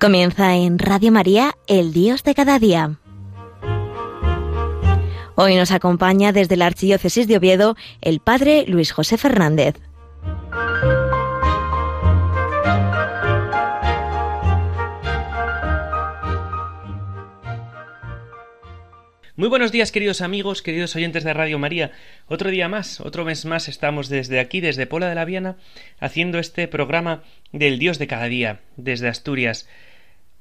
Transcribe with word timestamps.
Comienza 0.00 0.56
en 0.56 0.78
Radio 0.78 1.12
María, 1.12 1.54
el 1.66 1.92
Dios 1.92 2.22
de 2.22 2.34
cada 2.34 2.58
día. 2.58 2.96
Hoy 5.34 5.56
nos 5.56 5.72
acompaña 5.72 6.32
desde 6.32 6.56
la 6.56 6.64
Archidiócesis 6.64 7.28
de 7.28 7.36
Oviedo 7.36 7.76
el 8.00 8.20
Padre 8.20 8.64
Luis 8.66 8.92
José 8.92 9.18
Fernández. 9.18 9.74
Muy 19.36 19.48
buenos 19.48 19.70
días 19.70 19.92
queridos 19.92 20.22
amigos, 20.22 20.62
queridos 20.62 20.96
oyentes 20.96 21.24
de 21.24 21.34
Radio 21.34 21.58
María. 21.58 21.92
Otro 22.26 22.50
día 22.50 22.68
más, 22.68 23.00
otro 23.00 23.26
mes 23.26 23.44
más 23.44 23.68
estamos 23.68 24.08
desde 24.08 24.40
aquí, 24.40 24.62
desde 24.62 24.86
Pola 24.86 25.10
de 25.10 25.14
la 25.14 25.26
Viana, 25.26 25.56
haciendo 25.98 26.38
este 26.38 26.68
programa 26.68 27.22
del 27.52 27.78
Dios 27.78 27.98
de 27.98 28.06
cada 28.06 28.26
día, 28.26 28.60
desde 28.76 29.08
Asturias. 29.08 29.68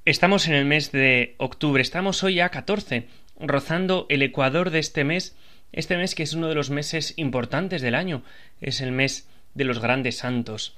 Estamos 0.10 0.48
en 0.48 0.56
el 0.56 0.66
mes 0.66 0.92
de 0.92 1.36
octubre, 1.38 1.84
estamos 1.84 2.24
hoy 2.24 2.40
a 2.40 2.50
14, 2.50 3.06
rozando 3.40 4.08
el 4.10 4.24
ecuador 4.24 4.72
de 4.72 4.80
este 4.80 5.04
mes, 5.04 5.36
este 5.72 5.98
mes 5.98 6.16
que 6.16 6.24
es 6.24 6.34
uno 6.34 6.48
de 6.48 6.56
los 6.56 6.72
meses 6.72 7.14
importantes 7.16 7.84
del 7.84 7.94
año, 7.94 8.24
es 8.60 8.82
el 8.82 8.92
mes 8.92 9.28
de 9.54 9.66
los 9.66 9.78
grandes 9.78 10.18
santos. 10.18 10.76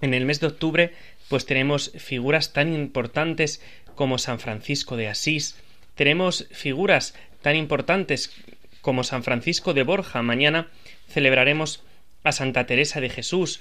En 0.00 0.14
el 0.14 0.24
mes 0.24 0.40
de 0.40 0.46
octubre 0.46 0.94
pues 1.28 1.44
tenemos 1.44 1.92
figuras 1.98 2.54
tan 2.54 2.72
importantes 2.72 3.60
como 3.96 4.16
San 4.16 4.40
Francisco 4.40 4.96
de 4.96 5.08
Asís, 5.08 5.56
tenemos 5.94 6.48
figuras 6.50 7.14
tan 7.42 7.56
importantes 7.56 8.32
como 8.80 9.04
San 9.04 9.24
Francisco 9.24 9.74
de 9.74 9.82
Borja. 9.82 10.22
Mañana 10.22 10.68
celebraremos 11.10 11.84
a 12.22 12.32
Santa 12.32 12.64
Teresa 12.64 13.02
de 13.02 13.10
Jesús. 13.10 13.60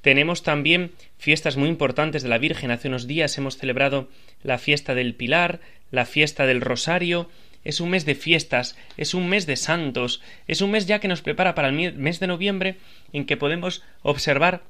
Tenemos 0.00 0.42
también 0.42 0.92
fiestas 1.18 1.56
muy 1.56 1.68
importantes 1.68 2.22
de 2.22 2.28
la 2.28 2.38
Virgen. 2.38 2.70
Hace 2.70 2.88
unos 2.88 3.06
días 3.06 3.36
hemos 3.36 3.58
celebrado 3.58 4.08
la 4.42 4.58
fiesta 4.58 4.94
del 4.94 5.14
Pilar, 5.14 5.60
la 5.90 6.06
fiesta 6.06 6.46
del 6.46 6.60
Rosario. 6.60 7.28
Es 7.64 7.80
un 7.80 7.90
mes 7.90 8.06
de 8.06 8.14
fiestas, 8.14 8.76
es 8.96 9.12
un 9.12 9.28
mes 9.28 9.44
de 9.46 9.56
santos, 9.56 10.22
es 10.46 10.62
un 10.62 10.70
mes 10.70 10.86
ya 10.86 10.98
que 10.98 11.08
nos 11.08 11.20
prepara 11.20 11.54
para 11.54 11.68
el 11.68 11.92
mes 11.92 12.20
de 12.20 12.26
noviembre 12.26 12.76
en 13.12 13.26
que 13.26 13.36
podemos 13.36 13.82
observar 14.02 14.62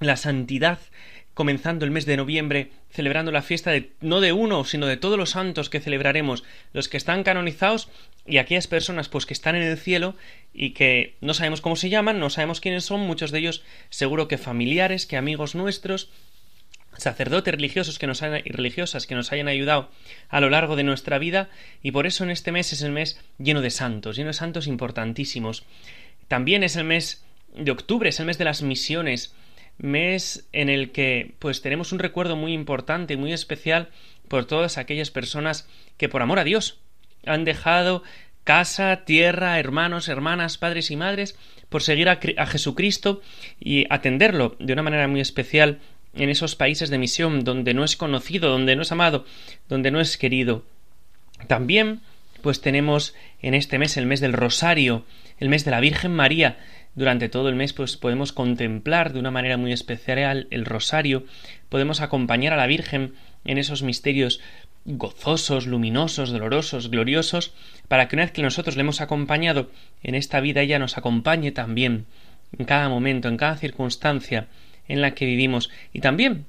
la 0.00 0.16
santidad 0.16 0.78
comenzando 1.36 1.84
el 1.84 1.90
mes 1.90 2.06
de 2.06 2.16
noviembre, 2.16 2.70
celebrando 2.88 3.30
la 3.30 3.42
fiesta 3.42 3.70
de, 3.70 3.92
no 4.00 4.22
de 4.22 4.32
uno, 4.32 4.64
sino 4.64 4.86
de 4.86 4.96
todos 4.96 5.18
los 5.18 5.32
santos 5.32 5.68
que 5.68 5.80
celebraremos, 5.80 6.44
los 6.72 6.88
que 6.88 6.96
están 6.96 7.24
canonizados 7.24 7.90
y 8.24 8.38
aquellas 8.38 8.66
personas 8.66 9.10
pues 9.10 9.26
que 9.26 9.34
están 9.34 9.54
en 9.54 9.60
el 9.60 9.76
cielo 9.76 10.16
y 10.54 10.70
que 10.70 11.16
no 11.20 11.34
sabemos 11.34 11.60
cómo 11.60 11.76
se 11.76 11.90
llaman, 11.90 12.20
no 12.20 12.30
sabemos 12.30 12.62
quiénes 12.62 12.86
son, 12.86 13.02
muchos 13.02 13.32
de 13.32 13.40
ellos 13.40 13.62
seguro 13.90 14.28
que 14.28 14.38
familiares, 14.38 15.04
que 15.04 15.18
amigos 15.18 15.54
nuestros, 15.54 16.08
sacerdotes 16.96 17.54
religiosos 17.54 17.98
que 17.98 18.06
nos 18.06 18.22
y 18.22 18.50
religiosas 18.50 19.06
que 19.06 19.14
nos 19.14 19.30
hayan 19.30 19.48
ayudado 19.48 19.90
a 20.30 20.40
lo 20.40 20.48
largo 20.48 20.74
de 20.74 20.84
nuestra 20.84 21.18
vida 21.18 21.50
y 21.82 21.90
por 21.90 22.06
eso 22.06 22.24
en 22.24 22.30
este 22.30 22.50
mes 22.50 22.72
es 22.72 22.80
el 22.80 22.92
mes 22.92 23.20
lleno 23.36 23.60
de 23.60 23.68
santos, 23.68 24.16
lleno 24.16 24.28
de 24.28 24.32
santos 24.32 24.66
importantísimos. 24.66 25.64
También 26.28 26.62
es 26.62 26.76
el 26.76 26.84
mes 26.84 27.26
de 27.54 27.72
octubre, 27.72 28.08
es 28.08 28.20
el 28.20 28.26
mes 28.26 28.38
de 28.38 28.46
las 28.46 28.62
misiones, 28.62 29.34
mes 29.78 30.48
en 30.52 30.68
el 30.68 30.92
que 30.92 31.34
pues 31.38 31.62
tenemos 31.62 31.92
un 31.92 31.98
recuerdo 31.98 32.36
muy 32.36 32.52
importante 32.52 33.14
y 33.14 33.16
muy 33.16 33.32
especial 33.32 33.90
por 34.28 34.44
todas 34.44 34.78
aquellas 34.78 35.10
personas 35.10 35.68
que 35.96 36.08
por 36.08 36.22
amor 36.22 36.38
a 36.38 36.44
Dios 36.44 36.80
han 37.24 37.44
dejado 37.44 38.02
casa, 38.44 39.04
tierra, 39.04 39.58
hermanos, 39.58 40.08
hermanas, 40.08 40.58
padres 40.58 40.90
y 40.90 40.96
madres 40.96 41.36
por 41.68 41.82
seguir 41.82 42.08
a, 42.08 42.20
a 42.36 42.46
Jesucristo 42.46 43.20
y 43.58 43.86
atenderlo 43.90 44.56
de 44.60 44.72
una 44.72 44.82
manera 44.82 45.08
muy 45.08 45.20
especial 45.20 45.80
en 46.14 46.30
esos 46.30 46.54
países 46.54 46.88
de 46.88 46.98
misión 46.98 47.44
donde 47.44 47.74
no 47.74 47.84
es 47.84 47.96
conocido, 47.96 48.50
donde 48.50 48.76
no 48.76 48.82
es 48.82 48.92
amado, 48.92 49.26
donde 49.68 49.90
no 49.90 50.00
es 50.00 50.16
querido. 50.16 50.64
También 51.48 52.00
pues 52.40 52.60
tenemos 52.60 53.14
en 53.42 53.54
este 53.54 53.78
mes 53.78 53.96
el 53.96 54.06
mes 54.06 54.20
del 54.20 54.32
Rosario, 54.32 55.04
el 55.38 55.48
mes 55.48 55.64
de 55.64 55.72
la 55.72 55.80
Virgen 55.80 56.14
María, 56.14 56.58
durante 56.96 57.28
todo 57.28 57.48
el 57.48 57.54
mes 57.54 57.72
pues 57.72 57.96
podemos 57.96 58.32
contemplar 58.32 59.12
de 59.12 59.20
una 59.20 59.30
manera 59.30 59.56
muy 59.56 59.72
especial 59.72 60.48
el 60.50 60.64
rosario, 60.64 61.24
podemos 61.68 62.00
acompañar 62.00 62.52
a 62.52 62.56
la 62.56 62.66
Virgen 62.66 63.14
en 63.44 63.58
esos 63.58 63.82
misterios 63.82 64.40
gozosos, 64.86 65.66
luminosos, 65.66 66.30
dolorosos, 66.30 66.90
gloriosos, 66.90 67.52
para 67.88 68.08
que 68.08 68.16
una 68.16 68.24
vez 68.24 68.32
que 68.32 68.42
nosotros 68.42 68.76
le 68.76 68.82
hemos 68.82 69.00
acompañado 69.00 69.70
en 70.02 70.14
esta 70.14 70.40
vida, 70.40 70.62
ella 70.62 70.78
nos 70.78 70.96
acompañe 70.96 71.52
también 71.52 72.06
en 72.56 72.64
cada 72.64 72.88
momento, 72.88 73.28
en 73.28 73.36
cada 73.36 73.56
circunstancia 73.56 74.46
en 74.88 75.00
la 75.00 75.12
que 75.12 75.26
vivimos. 75.26 75.70
Y 75.92 76.00
también 76.00 76.46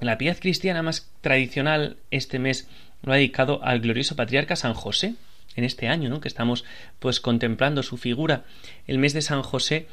la 0.00 0.18
piedad 0.18 0.36
cristiana 0.38 0.82
más 0.82 1.10
tradicional 1.20 1.96
este 2.10 2.38
mes 2.38 2.68
lo 3.02 3.12
ha 3.12 3.16
dedicado 3.16 3.64
al 3.64 3.80
glorioso 3.80 4.16
patriarca 4.16 4.56
San 4.56 4.74
José, 4.74 5.14
en 5.56 5.64
este 5.64 5.88
año, 5.88 6.08
¿no? 6.08 6.20
que 6.20 6.28
estamos 6.28 6.64
pues 6.98 7.20
contemplando 7.20 7.82
su 7.82 7.96
figura. 7.96 8.44
El 8.86 8.98
mes 8.98 9.12
de 9.12 9.22
San 9.22 9.42
José 9.42 9.86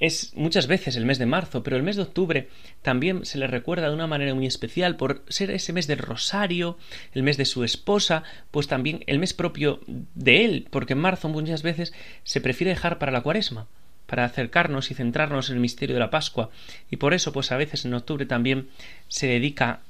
es 0.00 0.32
muchas 0.34 0.66
veces 0.66 0.96
el 0.96 1.04
mes 1.04 1.18
de 1.18 1.26
marzo, 1.26 1.62
pero 1.62 1.76
el 1.76 1.82
mes 1.82 1.96
de 1.96 2.02
octubre 2.02 2.48
también 2.80 3.26
se 3.26 3.36
le 3.36 3.46
recuerda 3.46 3.88
de 3.88 3.94
una 3.94 4.06
manera 4.06 4.34
muy 4.34 4.46
especial 4.46 4.96
por 4.96 5.22
ser 5.28 5.50
ese 5.50 5.74
mes 5.74 5.86
del 5.86 5.98
rosario, 5.98 6.78
el 7.12 7.22
mes 7.22 7.36
de 7.36 7.44
su 7.44 7.64
esposa, 7.64 8.24
pues 8.50 8.66
también 8.66 9.04
el 9.06 9.18
mes 9.18 9.34
propio 9.34 9.80
de 9.86 10.44
él, 10.46 10.66
porque 10.70 10.94
en 10.94 11.00
marzo 11.00 11.28
muchas 11.28 11.62
veces 11.62 11.92
se 12.24 12.40
prefiere 12.40 12.70
dejar 12.70 12.98
para 12.98 13.12
la 13.12 13.20
cuaresma, 13.20 13.66
para 14.06 14.24
acercarnos 14.24 14.90
y 14.90 14.94
centrarnos 14.94 15.50
en 15.50 15.56
el 15.56 15.60
misterio 15.60 15.94
de 15.94 16.00
la 16.00 16.10
Pascua, 16.10 16.48
y 16.90 16.96
por 16.96 17.12
eso 17.12 17.30
pues 17.32 17.52
a 17.52 17.58
veces 17.58 17.84
en 17.84 17.92
octubre 17.92 18.24
también 18.24 18.70
se 19.08 19.26
dedica 19.26 19.80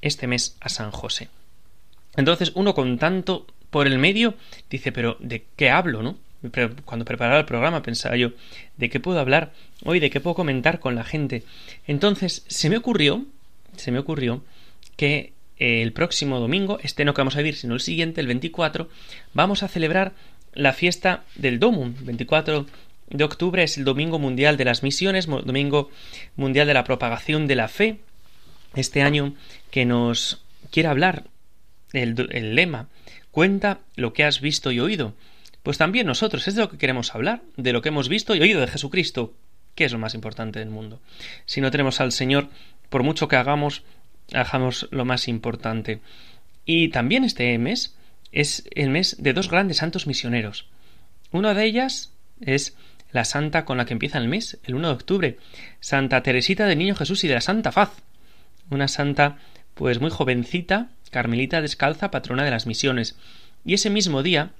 este 0.00 0.28
mes 0.28 0.56
a 0.60 0.68
San 0.68 0.92
José. 0.92 1.28
Entonces 2.16 2.52
uno 2.54 2.72
con 2.72 2.98
tanto 2.98 3.46
por 3.70 3.86
el 3.86 3.98
medio, 3.98 4.34
dice, 4.70 4.92
pero 4.92 5.16
¿de 5.20 5.44
qué 5.56 5.70
hablo, 5.70 6.02
no? 6.02 6.18
Cuando 6.84 7.04
preparaba 7.04 7.40
el 7.40 7.46
programa 7.46 7.82
pensaba 7.82 8.16
yo, 8.16 8.30
¿de 8.76 8.90
qué 8.90 9.00
puedo 9.00 9.18
hablar 9.18 9.52
hoy? 9.84 10.00
¿De 10.00 10.10
qué 10.10 10.20
puedo 10.20 10.34
comentar 10.34 10.80
con 10.80 10.94
la 10.94 11.04
gente? 11.04 11.42
Entonces, 11.86 12.44
se 12.46 12.70
me 12.70 12.76
ocurrió, 12.76 13.24
se 13.76 13.90
me 13.90 13.98
ocurrió 13.98 14.44
que 14.96 15.32
eh, 15.58 15.82
el 15.82 15.92
próximo 15.92 16.38
domingo, 16.38 16.78
este 16.82 17.04
no 17.04 17.14
que 17.14 17.20
vamos 17.20 17.36
a 17.36 17.38
vivir, 17.38 17.56
sino 17.56 17.74
el 17.74 17.80
siguiente, 17.80 18.20
el 18.20 18.26
24, 18.26 18.88
vamos 19.32 19.62
a 19.62 19.68
celebrar 19.68 20.12
la 20.52 20.72
fiesta 20.72 21.24
del 21.34 21.58
Domum. 21.58 21.94
24 22.00 22.66
de 23.08 23.24
octubre 23.24 23.62
es 23.62 23.78
el 23.78 23.84
Domingo 23.84 24.18
Mundial 24.18 24.56
de 24.56 24.64
las 24.64 24.82
Misiones, 24.82 25.26
Domingo 25.26 25.90
Mundial 26.36 26.66
de 26.66 26.74
la 26.74 26.84
Propagación 26.84 27.46
de 27.46 27.54
la 27.54 27.68
Fe. 27.68 27.98
Este 28.74 29.02
año 29.02 29.34
que 29.70 29.84
nos 29.84 30.42
quiere 30.70 30.88
hablar 30.88 31.24
el, 31.92 32.28
el 32.30 32.54
lema 32.54 32.88
Cuenta 33.36 33.80
lo 33.96 34.14
que 34.14 34.24
has 34.24 34.40
visto 34.40 34.72
y 34.72 34.80
oído. 34.80 35.12
Pues 35.62 35.76
también 35.76 36.06
nosotros 36.06 36.48
es 36.48 36.54
de 36.54 36.62
lo 36.62 36.70
que 36.70 36.78
queremos 36.78 37.14
hablar, 37.14 37.42
de 37.58 37.74
lo 37.74 37.82
que 37.82 37.90
hemos 37.90 38.08
visto 38.08 38.34
y 38.34 38.40
oído 38.40 38.62
de 38.62 38.66
Jesucristo, 38.66 39.34
que 39.74 39.84
es 39.84 39.92
lo 39.92 39.98
más 39.98 40.14
importante 40.14 40.58
del 40.58 40.70
mundo. 40.70 41.02
Si 41.44 41.60
no 41.60 41.70
tenemos 41.70 42.00
al 42.00 42.12
Señor, 42.12 42.48
por 42.88 43.02
mucho 43.02 43.28
que 43.28 43.36
hagamos, 43.36 43.82
hagamos 44.32 44.88
lo 44.90 45.04
más 45.04 45.28
importante. 45.28 46.00
Y 46.64 46.88
también 46.88 47.24
este 47.24 47.58
mes 47.58 47.94
es 48.32 48.66
el 48.74 48.88
mes 48.88 49.16
de 49.18 49.34
dos 49.34 49.50
grandes 49.50 49.76
santos 49.76 50.06
misioneros. 50.06 50.64
Una 51.30 51.52
de 51.52 51.66
ellas 51.66 52.14
es 52.40 52.74
la 53.12 53.26
santa 53.26 53.66
con 53.66 53.76
la 53.76 53.84
que 53.84 53.92
empieza 53.92 54.16
el 54.16 54.28
mes, 54.28 54.58
el 54.64 54.76
1 54.76 54.88
de 54.88 54.94
octubre, 54.94 55.38
Santa 55.80 56.22
Teresita 56.22 56.64
del 56.64 56.78
Niño 56.78 56.94
Jesús 56.94 57.22
y 57.24 57.28
de 57.28 57.34
la 57.34 57.42
Santa 57.42 57.70
Faz. 57.70 57.90
Una 58.70 58.88
santa 58.88 59.36
pues 59.74 60.00
muy 60.00 60.08
jovencita, 60.08 60.88
Carmelita 61.10 61.60
descalza, 61.60 62.10
patrona 62.10 62.44
de 62.44 62.50
las 62.50 62.66
misiones. 62.66 63.16
Y 63.64 63.74
ese 63.74 63.90
mismo 63.90 64.22
día, 64.22 64.52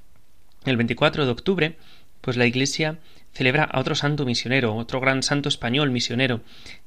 el 0.65 0.77
24 0.77 1.25
de 1.25 1.33
octubre, 1.33 1.77
pues 2.21 2.37
la 2.37 2.47
Iglesia 2.47 2.99
celebra 3.33 3.65
a 3.65 3.81
otro 3.81 3.95
santo 3.95 4.25
misionero, 4.25 4.75
otro 4.75 5.01
gran 5.01 5.23
santo 5.23 5.49
español 5.49 5.91
misionero, 5.91 6.41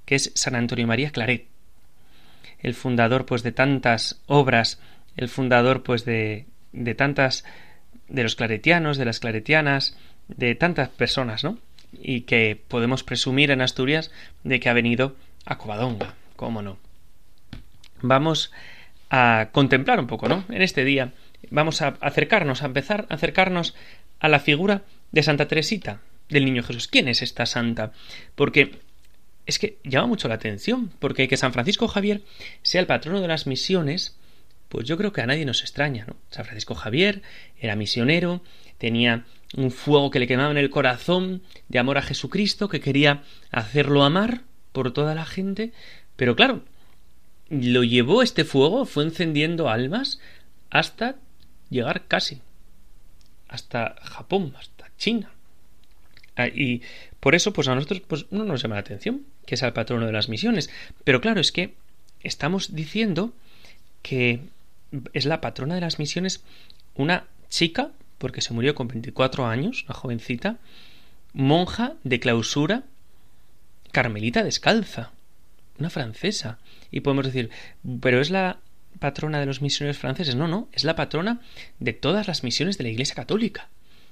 que 0.06 0.16
es 0.16 0.32
San 0.36 0.56
Antonio 0.56 0.88
María 0.88 1.12
Claret, 1.12 1.46
el 2.60 2.74
fundador 2.74 3.26
pues 3.26 3.44
de 3.44 3.52
tantas 3.52 4.22
obras, 4.26 4.80
el 5.16 5.30
fundador 5.30 5.84
pues 5.84 6.06
de, 6.06 6.46
de 6.72 6.96
tantas 6.96 7.46
de 8.08 8.24
los 8.24 8.36
claretianos, 8.36 8.98
de 8.98 9.06
las 9.06 9.20
claretianas, 9.20 9.96
de 10.28 10.56
tantas 10.56 10.90
personas, 10.90 11.44
¿no? 11.44 11.58
Y 11.94 12.22
que 12.22 12.62
podemos 12.68 13.04
presumir 13.04 13.52
en 13.52 13.62
Asturias 13.62 14.12
de 14.44 14.60
que 14.60 14.70
ha 14.70 14.74
venido 14.74 15.16
a 15.46 15.58
Covadonga, 15.58 16.16
cómo 16.36 16.62
no. 16.62 16.78
Vamos 18.02 18.52
a 19.10 19.50
contemplar 19.52 20.00
un 20.00 20.08
poco, 20.08 20.28
¿no? 20.28 20.46
En 20.50 20.62
este 20.62 20.86
día 20.86 21.14
vamos 21.50 21.82
a 21.82 21.98
acercarnos, 22.02 22.62
a 22.64 22.68
empezar 22.68 23.08
a 23.10 23.16
acercarnos 23.16 23.76
a 24.20 24.30
la 24.30 24.40
figura 24.40 24.84
de 25.12 25.24
Santa 25.24 25.48
Teresita, 25.48 26.02
del 26.30 26.46
Niño 26.46 26.64
Jesús. 26.64 26.88
¿Quién 26.88 27.08
es 27.08 27.22
esta 27.22 27.46
santa? 27.46 27.92
Porque 28.36 28.80
es 29.46 29.58
que 29.58 29.78
llama 29.84 30.08
mucho 30.08 30.28
la 30.28 30.36
atención, 30.36 30.92
porque 31.00 31.28
que 31.28 31.38
San 31.38 31.54
Francisco 31.54 31.88
Javier 31.88 32.22
sea 32.62 32.82
el 32.82 32.88
patrono 32.88 33.22
de 33.22 33.28
las 33.28 33.48
misiones, 33.48 34.18
pues 34.68 34.88
yo 34.88 34.98
creo 34.98 35.12
que 35.12 35.22
a 35.22 35.26
nadie 35.26 35.46
nos 35.46 35.62
extraña, 35.62 36.06
¿no? 36.08 36.16
San 36.30 36.46
Francisco 36.46 36.76
Javier 36.76 37.24
era 37.60 37.76
misionero, 37.76 38.44
tenía 38.78 39.26
un 39.58 39.72
fuego 39.72 40.12
que 40.12 40.20
le 40.20 40.28
quemaba 40.28 40.52
en 40.52 40.58
el 40.58 40.70
corazón 40.70 41.42
de 41.68 41.80
amor 41.80 41.98
a 41.98 42.04
Jesucristo, 42.04 42.70
que 42.70 42.80
quería 42.80 43.24
hacerlo 43.50 44.04
amar 44.04 44.42
por 44.72 44.94
toda 44.94 45.16
la 45.16 45.26
gente, 45.26 45.72
pero 46.16 46.36
claro, 46.36 46.64
lo 47.50 47.84
llevó 47.84 48.22
este 48.22 48.46
fuego, 48.46 48.86
fue 48.86 49.04
encendiendo 49.04 49.70
almas 49.70 50.20
hasta 50.70 51.16
llegar 51.70 52.06
casi 52.08 52.42
hasta 53.50 53.96
Japón, 54.02 54.54
hasta 54.58 54.90
China. 54.98 55.32
Ah, 56.36 56.48
y 56.48 56.82
por 57.20 57.36
eso, 57.36 57.52
pues 57.52 57.68
a 57.68 57.76
nosotros 57.76 58.02
pues, 58.08 58.26
no 58.32 58.46
nos 58.46 58.62
llama 58.62 58.76
la 58.76 58.82
atención 58.82 59.26
que 59.46 59.58
sea 59.58 59.68
el 59.68 59.74
patrono 59.74 60.06
de 60.06 60.14
las 60.14 60.30
misiones. 60.30 60.70
Pero 61.04 61.20
claro, 61.20 61.42
es 61.42 61.52
que 61.52 61.74
estamos 62.24 62.76
diciendo 62.76 63.34
que 64.04 64.42
es 65.14 65.26
la 65.26 65.42
patrona 65.42 65.76
de 65.76 65.82
las 65.82 66.00
misiones 66.00 66.44
una 66.96 67.26
chica, 67.50 67.92
porque 68.20 68.42
se 68.42 68.54
murió 68.54 68.76
con 68.76 68.88
24 68.88 69.48
años, 69.48 69.84
una 69.86 69.96
jovencita, 69.96 70.58
monja 71.34 71.96
de 72.04 72.20
clausura, 72.20 72.84
carmelita 73.92 74.44
descalza, 74.44 75.12
una 75.80 75.90
francesa. 75.90 76.60
Y 76.92 77.02
podemos 77.02 77.26
decir, 77.26 77.50
pero 78.02 78.22
es 78.22 78.30
la 78.30 78.60
patrona 79.00 79.40
de 79.40 79.46
los 79.46 79.62
misioneros 79.62 79.98
franceses. 79.98 80.36
No, 80.36 80.48
no, 80.48 80.68
es 80.72 80.84
la 80.84 80.96
patrona 80.96 81.42
de 81.80 81.94
todas 81.94 82.28
las 82.28 82.44
misiones 82.44 82.78
de 82.78 82.84
la 82.84 82.90
Iglesia 82.90 83.16
Católica. 83.16 83.70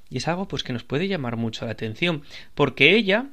Y 0.10 0.18
es 0.18 0.28
algo 0.28 0.48
pues 0.48 0.64
que 0.64 0.74
nos 0.74 0.84
puede 0.84 1.08
llamar 1.08 1.36
mucho 1.36 1.66
la 1.66 1.72
atención, 1.72 2.24
porque 2.56 2.96
ella, 2.96 3.26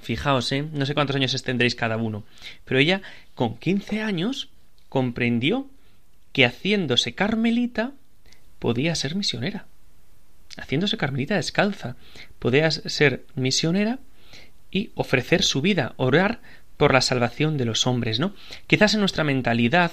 fijaos, 0.00 0.50
¿eh? 0.52 0.64
no 0.72 0.86
sé 0.86 0.94
cuántos 0.94 1.16
años 1.16 1.42
tendréis 1.42 1.74
cada 1.74 1.98
uno, 1.98 2.24
pero 2.64 2.80
ella 2.80 3.02
con 3.34 3.58
15 3.58 4.00
años 4.00 4.48
comprendió 4.88 5.68
que 6.32 6.46
haciéndose 6.46 7.14
carmelita 7.14 7.92
podía 8.58 8.94
ser 8.94 9.14
misionera. 9.14 9.66
Haciéndose 10.56 10.96
carmelita 10.96 11.36
descalza, 11.36 11.96
podía 12.38 12.70
ser 12.70 13.24
misionera 13.34 13.98
y 14.70 14.90
ofrecer 14.94 15.42
su 15.42 15.60
vida, 15.60 15.94
orar 15.96 16.40
por 16.80 16.94
la 16.94 17.02
salvación 17.02 17.58
de 17.58 17.66
los 17.66 17.86
hombres, 17.86 18.20
¿no? 18.20 18.32
Quizás 18.66 18.94
en 18.94 19.00
nuestra 19.00 19.22
mentalidad 19.22 19.92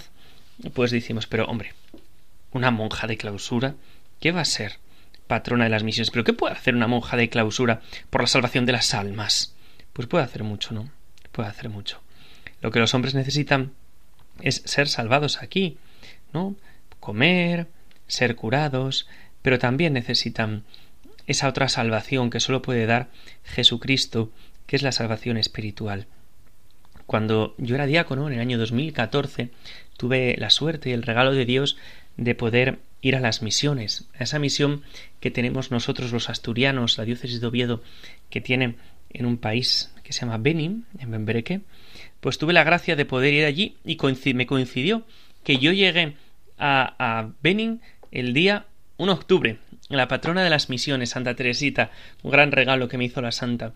pues 0.74 0.89
decimos, 0.89 1.28
pero 1.28 1.45
hombre, 1.45 1.74
una 2.54 2.72
monja 2.72 3.07
de 3.07 3.18
clausura, 3.18 3.75
¿qué 4.22 4.31
va 4.31 4.39
a 4.39 4.45
ser 4.45 4.78
patrona 5.28 5.66
de 5.66 5.69
las 5.69 5.84
misiones? 5.84 6.12
¿Pero 6.12 6.24
qué 6.24 6.31
puede 6.31 6.54
hacer 6.54 6.75
una 6.75 6.88
monja 6.88 7.18
de 7.18 7.28
clausura 7.28 7.81
por 8.10 8.22
la 8.22 8.28
salvación 8.28 8.66
de 8.66 8.72
las 8.72 8.94
almas? 8.94 9.54
Pues 9.92 10.07
puede 10.07 10.24
hacer 10.24 10.45
mucho, 10.45 10.74
¿no? 10.74 10.89
Puede 11.34 11.50
hacer 11.50 11.68
mucho. 11.68 12.00
Lo 12.62 12.72
que 12.72 12.80
los 12.80 12.94
hombres 12.94 13.16
necesitan 13.16 13.74
es 14.39 14.62
ser 14.63 14.88
salvados 14.88 15.42
aquí, 15.42 15.78
¿no? 16.31 16.56
Comer, 17.01 17.68
ser 18.07 18.38
curados, 18.38 19.10
pero 19.42 19.60
también 19.60 19.92
necesitan 19.92 20.63
esa 21.25 21.50
otra 21.50 21.68
salvación 21.68 22.30
que 22.30 22.39
solo 22.39 22.62
puede 22.62 22.86
dar 22.86 23.10
Jesucristo, 23.44 24.31
que 24.68 24.78
es 24.78 24.84
la 24.84 24.94
salvación 24.94 25.36
espiritual. 25.36 26.07
Cuando 27.07 27.56
yo 27.57 27.75
era 27.75 27.86
diácono 27.86 28.27
en 28.27 28.33
el 28.33 28.42
año 28.42 28.59
2014, 28.59 29.50
tuve 29.98 30.36
la 30.38 30.50
suerte 30.50 30.89
y 30.89 30.94
el 30.94 31.04
regalo 31.04 31.31
de 31.31 31.45
Dios 31.45 31.77
de 32.18 32.36
poder 32.36 32.80
ir 33.01 33.15
a 33.15 33.19
las 33.19 33.42
misiones, 33.42 34.09
a 34.19 34.24
esa 34.24 34.39
misión 34.39 34.83
que 35.19 35.31
tenemos 35.31 35.71
nosotros 35.71 36.12
los 36.12 36.30
asturianos, 36.30 36.98
la 36.98 37.06
diócesis 37.06 37.39
de 37.39 37.48
Oviedo, 37.48 37.81
que 38.30 38.42
tiene 38.42 38.75
en 39.12 39.25
un 39.25 39.38
país 39.38 39.94
que 40.04 40.13
se 40.13 40.21
llama 40.21 40.38
Benin, 40.38 40.86
en 41.00 41.12
Benbereque, 41.12 41.62
pues 42.19 42.38
tuve 42.38 42.54
la 42.54 42.63
gracia 42.63 42.95
de 42.95 43.06
poder 43.06 43.33
ir 43.33 43.45
allí 43.45 43.77
y 43.86 43.98
me 44.33 44.45
coincidió 44.45 45.06
que 45.44 45.57
yo 45.57 45.71
llegué 45.71 46.15
a, 46.57 46.95
a 47.00 47.30
Benin 47.42 47.81
el 48.12 48.33
día 48.33 48.65
1 48.98 49.13
de 49.13 49.19
octubre, 49.19 49.57
la 49.89 50.07
patrona 50.07 50.44
de 50.44 50.50
las 50.50 50.69
misiones, 50.69 51.12
Santa 51.12 51.36
Teresita, 51.36 51.92
un 52.24 52.31
gran 52.31 52.51
regalo 52.51 52.89
que 52.89 52.98
me 52.98 53.06
hizo 53.06 53.21
la 53.21 53.31
Santa. 53.31 53.74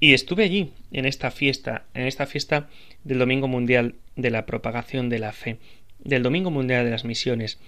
Y 0.00 0.12
estuve 0.12 0.44
allí, 0.44 0.72
en 0.92 1.06
esta 1.06 1.30
fiesta, 1.30 1.84
en 1.94 2.06
esta 2.06 2.26
fiesta 2.26 2.68
del 3.04 3.18
Domingo 3.18 3.48
Mundial 3.48 3.94
de 4.16 4.30
la 4.30 4.46
Propagación 4.46 5.08
de 5.08 5.18
la 5.18 5.32
Fe, 5.32 5.58
del 6.00 6.22
Domingo 6.22 6.50
Mundial 6.50 6.84
de 6.84 6.90
las 6.90 7.04
Misiones. 7.04 7.58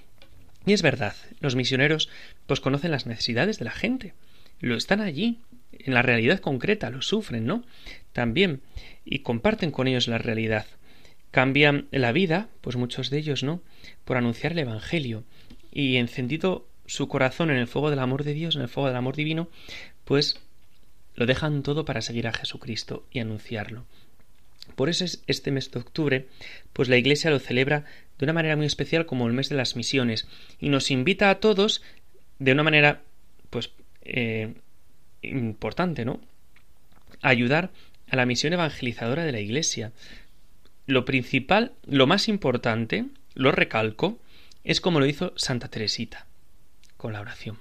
Y 0.67 0.73
es 0.73 0.83
verdad, 0.83 1.15
los 1.41 1.55
misioneros 1.55 2.11
pues 2.47 2.61
conocen 2.61 2.91
las 2.91 3.07
necesidades 3.07 3.59
de 3.59 3.65
la 3.65 3.71
gente, 3.71 4.15
lo 4.61 4.77
están 4.77 5.01
allí, 5.01 5.39
en 5.73 5.95
la 5.95 6.03
realidad 6.03 6.41
concreta, 6.41 6.91
lo 6.91 7.03
sufren, 7.03 7.47
¿no? 7.47 7.65
También, 8.13 8.61
y 9.05 9.21
comparten 9.21 9.71
con 9.71 9.87
ellos 9.87 10.09
la 10.09 10.19
realidad. 10.19 10.67
Cambian 11.31 11.87
la 11.91 12.13
vida, 12.13 12.49
pues 12.63 12.77
muchos 12.77 13.11
de 13.11 13.19
ellos, 13.19 13.43
¿no? 13.43 13.61
Por 14.05 14.17
anunciar 14.17 14.53
el 14.53 14.61
Evangelio. 14.61 15.25
Y 15.73 15.97
encendido 15.97 16.67
su 16.87 17.09
corazón 17.09 17.51
en 17.51 17.59
el 17.59 17.67
fuego 17.67 17.91
del 17.91 17.99
amor 17.99 18.25
de 18.25 18.33
Dios, 18.33 18.57
en 18.57 18.63
el 18.63 18.69
fuego 18.69 18.89
del 18.89 18.97
amor 18.97 19.17
divino, 19.17 19.49
pues 20.05 20.41
lo 21.17 21.27
dejan 21.27 21.63
todo 21.63 21.85
para 21.85 22.03
seguir 22.03 22.29
a 22.29 22.33
Jesucristo 22.33 23.07
y 23.11 23.19
anunciarlo. 23.19 23.87
Por 24.75 24.89
eso 24.89 25.05
es 25.05 25.23
este 25.27 25.51
mes 25.51 25.71
de 25.71 25.81
octubre, 25.81 26.29
pues 26.73 26.89
la 26.89 26.97
Iglesia 26.97 27.31
lo 27.31 27.39
celebra 27.39 27.85
de 28.19 28.25
una 28.25 28.33
manera 28.33 28.57
muy 28.57 28.67
especial 28.67 29.07
como 29.07 29.27
el 29.27 29.33
mes 29.33 29.49
de 29.49 29.57
las 29.57 29.77
misiones 29.77 30.27
y 30.61 30.69
nos 30.69 30.91
invita 30.91 31.31
a 31.31 31.41
todos 31.41 31.83
de 32.39 32.53
una 32.53 32.63
manera, 32.63 33.03
pues, 33.51 33.71
eh, 34.03 34.55
importante, 35.23 36.05
¿no? 36.05 36.21
A 37.23 37.31
ayudar 37.31 37.71
a 38.11 38.17
la 38.17 38.27
misión 38.27 38.53
evangelizadora 38.53 39.25
de 39.25 39.33
la 39.33 39.41
Iglesia. 39.41 39.93
Lo 40.87 41.05
principal, 41.05 41.73
lo 41.87 42.07
más 42.07 42.29
importante, 42.29 43.07
lo 43.35 43.53
recalco, 43.53 44.19
es 44.65 44.81
como 44.81 45.01
lo 45.01 45.07
hizo 45.07 45.33
Santa 45.37 45.69
Teresita, 45.69 46.27
con 46.97 47.13
la 47.13 47.21
oración. 47.21 47.59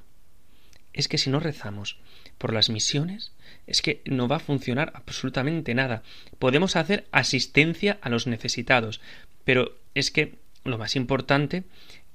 Es 0.94 1.08
que 1.08 1.18
si 1.18 1.30
no 1.30 1.40
rezamos 1.40 1.98
por 2.38 2.54
las 2.54 2.70
misiones, 2.70 3.32
es 3.68 3.82
que 3.82 4.02
no 4.06 4.28
va 4.28 4.38
a 4.38 4.40
funcionar 4.40 4.92
absolutamente 4.96 5.74
nada. 5.74 6.04
Podemos 6.40 6.76
hacer 6.76 7.08
asistencia 7.12 7.98
a 8.02 8.10
los 8.10 8.28
necesitados, 8.28 9.02
pero 9.44 9.78
es 9.94 10.12
que 10.12 10.36
lo 10.64 10.78
más 10.78 10.96
importante 10.96 11.64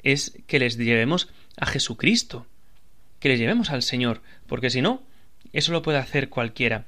es 0.02 0.38
que 0.46 0.58
les 0.58 0.76
llevemos 0.76 1.28
a 1.56 1.66
Jesucristo, 1.66 2.46
que 3.18 3.28
les 3.28 3.38
llevemos 3.38 3.70
al 3.70 3.82
Señor, 3.82 4.22
porque 4.46 4.70
si 4.70 4.82
no, 4.82 5.02
eso 5.52 5.72
lo 5.72 5.82
puede 5.82 5.98
hacer 5.98 6.28
cualquiera. 6.28 6.86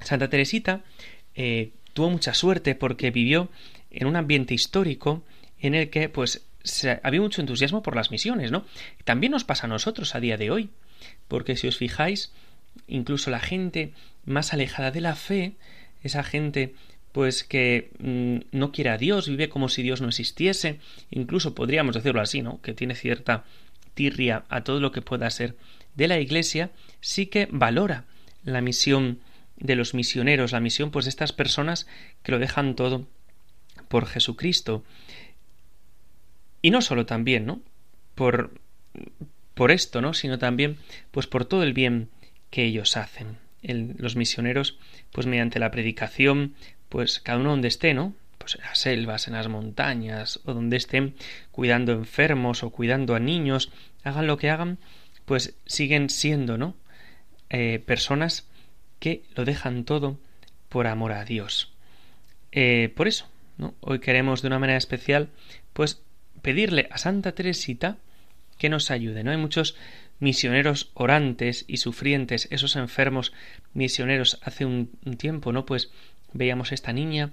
Santa 0.00 0.28
Teresita 0.28 0.82
eh, 1.34 1.72
tuvo 1.92 2.10
mucha 2.10 2.34
suerte 2.34 2.74
porque 2.74 3.10
vivió 3.10 3.50
en 3.90 4.06
un 4.06 4.16
ambiente 4.16 4.54
histórico 4.54 5.22
en 5.58 5.74
el 5.74 5.90
que 5.90 6.08
pues 6.08 6.46
había 7.02 7.20
mucho 7.20 7.40
entusiasmo 7.40 7.82
por 7.82 7.96
las 7.96 8.10
misiones, 8.10 8.50
¿no? 8.50 8.64
También 9.04 9.32
nos 9.32 9.44
pasa 9.44 9.66
a 9.66 9.68
nosotros 9.70 10.14
a 10.14 10.20
día 10.20 10.36
de 10.36 10.50
hoy, 10.50 10.70
porque 11.28 11.56
si 11.56 11.68
os 11.68 11.76
fijáis, 11.76 12.32
incluso 12.86 13.30
la 13.30 13.40
gente 13.40 13.92
más 14.24 14.52
alejada 14.52 14.90
de 14.90 15.00
la 15.00 15.14
fe, 15.14 15.54
esa 16.02 16.22
gente 16.22 16.74
pues 17.12 17.42
que 17.42 17.90
mm, 17.98 18.56
no 18.56 18.70
quiere 18.72 18.90
a 18.90 18.98
Dios, 18.98 19.28
vive 19.28 19.48
como 19.48 19.68
si 19.68 19.82
Dios 19.82 20.00
no 20.00 20.08
existiese, 20.08 20.78
incluso 21.10 21.54
podríamos 21.54 21.94
decirlo 21.94 22.20
así, 22.20 22.42
¿no? 22.42 22.60
que 22.62 22.74
tiene 22.74 22.94
cierta 22.94 23.44
tirria 23.94 24.44
a 24.48 24.62
todo 24.62 24.80
lo 24.80 24.92
que 24.92 25.02
pueda 25.02 25.28
ser 25.30 25.56
de 25.96 26.08
la 26.08 26.20
Iglesia, 26.20 26.70
sí 27.00 27.26
que 27.26 27.48
valora 27.50 28.04
la 28.44 28.60
misión 28.60 29.18
de 29.56 29.74
los 29.76 29.92
misioneros, 29.92 30.52
la 30.52 30.60
misión 30.60 30.90
pues 30.90 31.04
de 31.04 31.10
estas 31.10 31.32
personas 31.32 31.86
que 32.22 32.32
lo 32.32 32.38
dejan 32.38 32.76
todo 32.76 33.06
por 33.88 34.06
Jesucristo. 34.06 34.84
Y 36.62 36.70
no 36.70 36.80
solo 36.80 37.06
también, 37.06 37.44
¿no? 37.44 37.60
Por 38.14 38.52
por 39.60 39.70
esto, 39.70 40.00
¿no? 40.00 40.14
sino 40.14 40.38
también 40.38 40.78
pues 41.10 41.26
por 41.26 41.44
todo 41.44 41.62
el 41.62 41.74
bien 41.74 42.08
que 42.50 42.64
ellos 42.64 42.96
hacen. 42.96 43.38
los 43.62 44.16
misioneros, 44.16 44.78
pues 45.12 45.26
mediante 45.26 45.58
la 45.58 45.70
predicación, 45.70 46.54
pues 46.88 47.20
cada 47.20 47.38
uno 47.38 47.50
donde 47.50 47.68
esté, 47.68 47.94
¿no? 47.94 48.14
Pues 48.38 48.54
en 48.54 48.62
las 48.62 48.78
selvas, 48.78 49.28
en 49.28 49.34
las 49.34 49.48
montañas, 49.48 50.40
o 50.44 50.54
donde 50.54 50.76
estén 50.76 51.14
cuidando 51.52 51.92
enfermos 51.92 52.62
o 52.62 52.70
cuidando 52.70 53.14
a 53.14 53.20
niños, 53.20 53.70
hagan 54.02 54.26
lo 54.26 54.38
que 54.38 54.50
hagan, 54.50 54.78
pues 55.26 55.54
siguen 55.66 56.08
siendo, 56.08 56.56
¿no? 56.56 56.74
Eh, 57.50 57.82
personas 57.84 58.48
que 58.98 59.24
lo 59.34 59.44
dejan 59.44 59.84
todo 59.84 60.18
por 60.68 60.86
amor 60.86 61.12
a 61.12 61.24
Dios. 61.24 61.72
Eh, 62.52 62.92
por 62.96 63.08
eso. 63.08 63.26
Hoy 63.80 63.98
queremos 63.98 64.40
de 64.40 64.48
una 64.48 64.58
manera 64.58 64.78
especial, 64.78 65.28
pues 65.72 66.02
pedirle 66.40 66.88
a 66.90 66.98
Santa 66.98 67.32
Teresita 67.32 67.98
que 68.56 68.68
nos 68.68 68.90
ayude. 68.90 69.22
¿no? 69.24 69.30
Hay 69.30 69.36
muchos 69.36 69.76
misioneros 70.20 70.90
orantes 70.94 71.64
y 71.66 71.78
sufrientes, 71.78 72.46
esos 72.50 72.76
enfermos 72.76 73.32
misioneros 73.72 74.38
hace 74.42 74.64
un, 74.64 74.90
tiempo, 75.18 75.52
¿no? 75.52 75.66
Pues 75.66 75.90
veíamos 76.32 76.72
esta 76.72 76.92
niña 76.92 77.32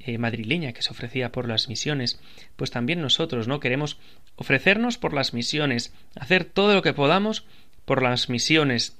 eh, 0.00 0.18
madrileña 0.18 0.72
que 0.72 0.82
se 0.82 0.90
ofrecía 0.90 1.32
por 1.32 1.48
las 1.48 1.68
misiones, 1.68 2.20
pues 2.56 2.70
también 2.70 3.00
nosotros, 3.00 3.48
¿no? 3.48 3.58
Queremos 3.60 3.98
ofrecernos 4.36 4.98
por 4.98 5.14
las 5.14 5.34
misiones, 5.34 5.92
hacer 6.14 6.44
todo 6.44 6.74
lo 6.74 6.82
que 6.82 6.92
podamos 6.92 7.44
por 7.84 8.02
las 8.02 8.28
misiones. 8.28 8.98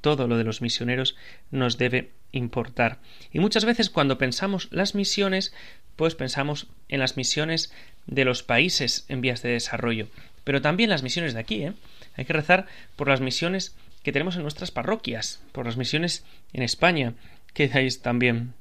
Todo 0.00 0.28
lo 0.28 0.36
de 0.36 0.44
los 0.44 0.62
misioneros 0.62 1.16
nos 1.50 1.78
debe 1.78 2.12
importar. 2.30 3.00
Y 3.32 3.40
muchas 3.40 3.64
veces 3.64 3.90
cuando 3.90 4.18
pensamos 4.18 4.68
las 4.70 4.94
misiones, 4.94 5.52
pues 5.96 6.14
pensamos 6.14 6.68
en 6.88 7.00
las 7.00 7.16
misiones 7.16 7.72
de 8.06 8.24
los 8.24 8.44
países 8.44 9.04
en 9.08 9.20
vías 9.20 9.42
de 9.42 9.50
desarrollo 9.50 10.08
pero 10.46 10.62
también 10.62 10.90
las 10.90 11.02
misiones 11.02 11.34
de 11.34 11.40
aquí. 11.40 11.64
¿eh? 11.64 11.72
Hay 12.16 12.24
que 12.24 12.32
rezar 12.32 12.66
por 12.96 13.08
las 13.08 13.20
misiones 13.20 13.76
que 14.02 14.12
tenemos 14.12 14.36
en 14.36 14.42
nuestras 14.42 14.70
parroquias, 14.70 15.42
por 15.52 15.66
las 15.66 15.76
misiones 15.76 16.24
en 16.52 16.62
España, 16.62 17.14
que 17.52 17.64
es 17.64 18.02
también 18.02 18.54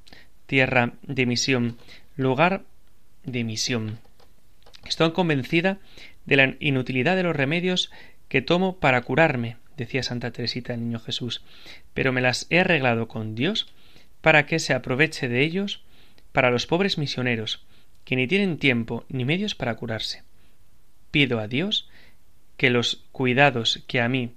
tierra 0.45 0.93
de 1.03 1.25
misión, 1.25 1.77
lugar 2.15 2.63
de 3.23 3.43
misión. 3.43 3.99
Estoy 4.85 5.11
convencida 5.11 5.77
de 6.25 6.35
la 6.35 6.55
inutilidad 6.59 7.15
de 7.15 7.23
los 7.23 7.35
remedios 7.35 7.91
que 8.27 8.41
tomo 8.41 8.77
para 8.77 9.01
curarme, 9.01 9.57
decía 9.77 10.03
Santa 10.03 10.31
Teresita 10.31 10.73
del 10.73 10.83
Niño 10.83 10.99
Jesús, 10.99 11.43
pero 11.93 12.11
me 12.11 12.21
las 12.21 12.47
he 12.49 12.59
arreglado 12.59 13.07
con 13.07 13.35
Dios 13.35 13.67
para 14.21 14.45
que 14.45 14.59
se 14.59 14.73
aproveche 14.73 15.27
de 15.27 15.41
ellos 15.41 15.83
para 16.31 16.51
los 16.51 16.65
pobres 16.65 16.97
misioneros, 16.97 17.63
que 18.03 18.15
ni 18.15 18.27
tienen 18.27 18.57
tiempo 18.57 19.05
ni 19.09 19.25
medios 19.25 19.55
para 19.55 19.75
curarse. 19.75 20.23
Pido 21.11 21.39
a 21.39 21.47
Dios 21.47 21.89
que 22.57 22.69
los 22.69 23.03
cuidados 23.11 23.83
que 23.87 24.01
a 24.01 24.09
mí 24.09 24.33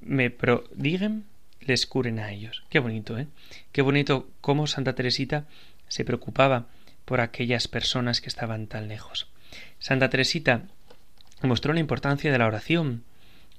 me 0.00 0.30
prodiguen 0.30 1.24
les 1.60 1.86
curen 1.86 2.18
a 2.18 2.32
ellos. 2.32 2.64
Qué 2.70 2.78
bonito, 2.78 3.18
¿eh? 3.18 3.26
Qué 3.72 3.82
bonito 3.82 4.28
cómo 4.40 4.66
Santa 4.66 4.94
Teresita 4.94 5.46
se 5.88 6.04
preocupaba 6.04 6.66
por 7.04 7.20
aquellas 7.20 7.68
personas 7.68 8.20
que 8.20 8.28
estaban 8.28 8.66
tan 8.66 8.88
lejos. 8.88 9.28
Santa 9.78 10.10
Teresita 10.10 10.62
mostró 11.42 11.72
la 11.72 11.80
importancia 11.80 12.30
de 12.30 12.38
la 12.38 12.46
oración 12.46 13.04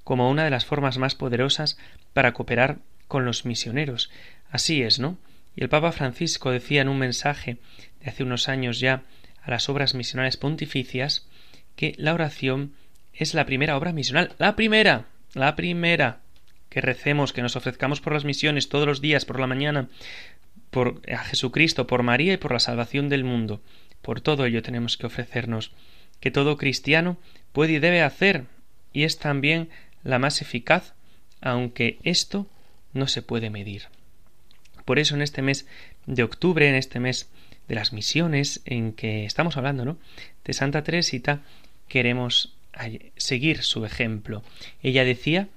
como 0.04 0.30
una 0.30 0.44
de 0.44 0.50
las 0.50 0.64
formas 0.64 0.98
más 0.98 1.14
poderosas 1.14 1.78
para 2.12 2.32
cooperar 2.32 2.78
con 3.08 3.24
los 3.24 3.44
misioneros. 3.44 4.10
Así 4.50 4.82
es, 4.82 4.98
¿no? 4.98 5.18
Y 5.54 5.62
el 5.62 5.68
Papa 5.68 5.92
Francisco 5.92 6.50
decía 6.50 6.82
en 6.82 6.88
un 6.88 6.98
mensaje 6.98 7.58
de 8.00 8.10
hace 8.10 8.22
unos 8.22 8.48
años 8.48 8.80
ya 8.80 9.02
a 9.42 9.50
las 9.50 9.68
obras 9.68 9.94
misionales 9.94 10.36
pontificias 10.36 11.26
que 11.76 11.94
la 11.98 12.14
oración 12.14 12.72
es 13.14 13.34
la 13.34 13.46
primera 13.46 13.76
obra 13.76 13.92
misional. 13.92 14.34
La 14.38 14.56
primera, 14.56 15.06
la 15.34 15.56
primera. 15.56 16.20
Que 16.68 16.80
recemos, 16.80 17.32
que 17.32 17.42
nos 17.42 17.56
ofrezcamos 17.56 18.00
por 18.00 18.14
las 18.14 18.24
misiones 18.24 18.68
todos 18.68 18.86
los 18.86 19.00
días, 19.02 19.26
por 19.26 19.38
la 19.38 19.46
mañana, 19.46 19.88
por 20.70 21.02
a 21.12 21.18
Jesucristo, 21.18 21.86
por 21.86 22.02
María 22.02 22.32
y 22.32 22.38
por 22.38 22.52
la 22.52 22.60
salvación 22.60 23.10
del 23.10 23.24
mundo. 23.24 23.60
Por 24.00 24.22
todo 24.22 24.46
ello 24.46 24.62
tenemos 24.62 24.96
que 24.96 25.06
ofrecernos, 25.06 25.72
que 26.18 26.30
todo 26.30 26.56
cristiano 26.56 27.18
puede 27.52 27.74
y 27.74 27.78
debe 27.78 28.00
hacer, 28.00 28.46
y 28.92 29.04
es 29.04 29.18
también 29.18 29.68
la 30.02 30.18
más 30.18 30.40
eficaz, 30.40 30.94
aunque 31.42 31.98
esto 32.04 32.46
no 32.94 33.06
se 33.06 33.20
puede 33.20 33.50
medir. 33.50 33.84
Por 34.86 34.98
eso 34.98 35.14
en 35.14 35.22
este 35.22 35.42
mes 35.42 35.66
de 36.06 36.22
octubre, 36.22 36.68
en 36.68 36.74
este 36.74 37.00
mes 37.00 37.30
de 37.68 37.74
las 37.74 37.92
misiones 37.92 38.62
en 38.64 38.92
que 38.92 39.24
estamos 39.24 39.56
hablando, 39.56 39.84
¿no? 39.84 39.98
De 40.44 40.52
Santa 40.52 40.82
Teresita, 40.82 41.42
queremos 41.86 42.54
seguir 43.16 43.62
su 43.62 43.84
ejemplo. 43.84 44.42
Ella 44.82 45.04
decía 45.04 45.48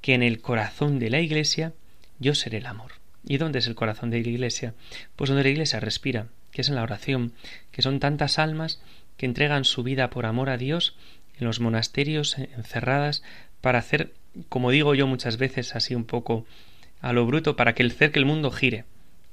que 0.00 0.14
en 0.14 0.22
el 0.22 0.40
corazón 0.40 0.98
de 0.98 1.10
la 1.10 1.20
Iglesia 1.20 1.72
yo 2.18 2.34
seré 2.34 2.58
el 2.58 2.66
amor. 2.66 2.92
¿Y 3.26 3.36
dónde 3.36 3.58
es 3.58 3.66
el 3.66 3.74
corazón 3.74 4.10
de 4.10 4.22
la 4.22 4.28
Iglesia? 4.28 4.74
Pues 5.16 5.28
donde 5.28 5.42
la 5.42 5.50
Iglesia 5.50 5.80
respira, 5.80 6.28
que 6.52 6.62
es 6.62 6.68
en 6.68 6.74
la 6.74 6.82
oración, 6.82 7.32
que 7.70 7.82
son 7.82 8.00
tantas 8.00 8.38
almas 8.38 8.80
que 9.16 9.26
entregan 9.26 9.64
su 9.64 9.82
vida 9.82 10.10
por 10.10 10.26
amor 10.26 10.48
a 10.48 10.56
Dios 10.56 10.96
en 11.38 11.46
los 11.46 11.60
monasterios 11.60 12.38
encerradas 12.38 13.22
para 13.60 13.78
hacer, 13.78 14.12
como 14.48 14.70
digo 14.70 14.94
yo 14.94 15.06
muchas 15.06 15.36
veces 15.36 15.74
así 15.74 15.94
un 15.94 16.04
poco 16.04 16.46
a 17.00 17.12
lo 17.12 17.26
bruto, 17.26 17.56
para 17.56 17.74
que 17.74 17.82
el 17.82 17.92
cerque 17.92 18.18
el 18.18 18.26
mundo 18.26 18.50
gire, 18.50 18.84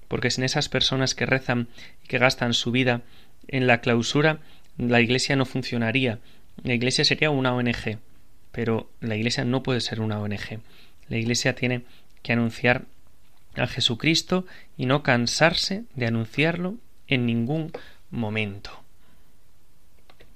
porque 0.07 0.31
sin 0.31 0.43
esas 0.43 0.69
personas 0.69 1.15
que 1.15 1.25
rezan 1.25 1.67
y 2.03 2.07
que 2.07 2.17
gastan 2.17 2.53
su 2.53 2.71
vida 2.71 3.01
en 3.47 3.67
la 3.67 3.81
clausura, 3.81 4.39
la 4.77 5.01
Iglesia 5.01 5.35
no 5.35 5.45
funcionaría, 5.45 6.19
la 6.63 6.73
Iglesia 6.73 7.05
sería 7.05 7.29
una 7.29 7.53
ONG, 7.53 7.99
pero 8.51 8.89
la 8.99 9.15
Iglesia 9.15 9.45
no 9.45 9.63
puede 9.63 9.81
ser 9.81 10.01
una 10.01 10.19
ONG. 10.19 10.59
La 11.09 11.17
Iglesia 11.17 11.55
tiene 11.55 11.83
que 12.23 12.33
anunciar 12.33 12.85
a 13.55 13.67
Jesucristo 13.67 14.45
y 14.77 14.85
no 14.85 15.03
cansarse 15.03 15.83
de 15.95 16.07
anunciarlo 16.07 16.75
en 17.07 17.25
ningún 17.25 17.71
momento. 18.09 18.71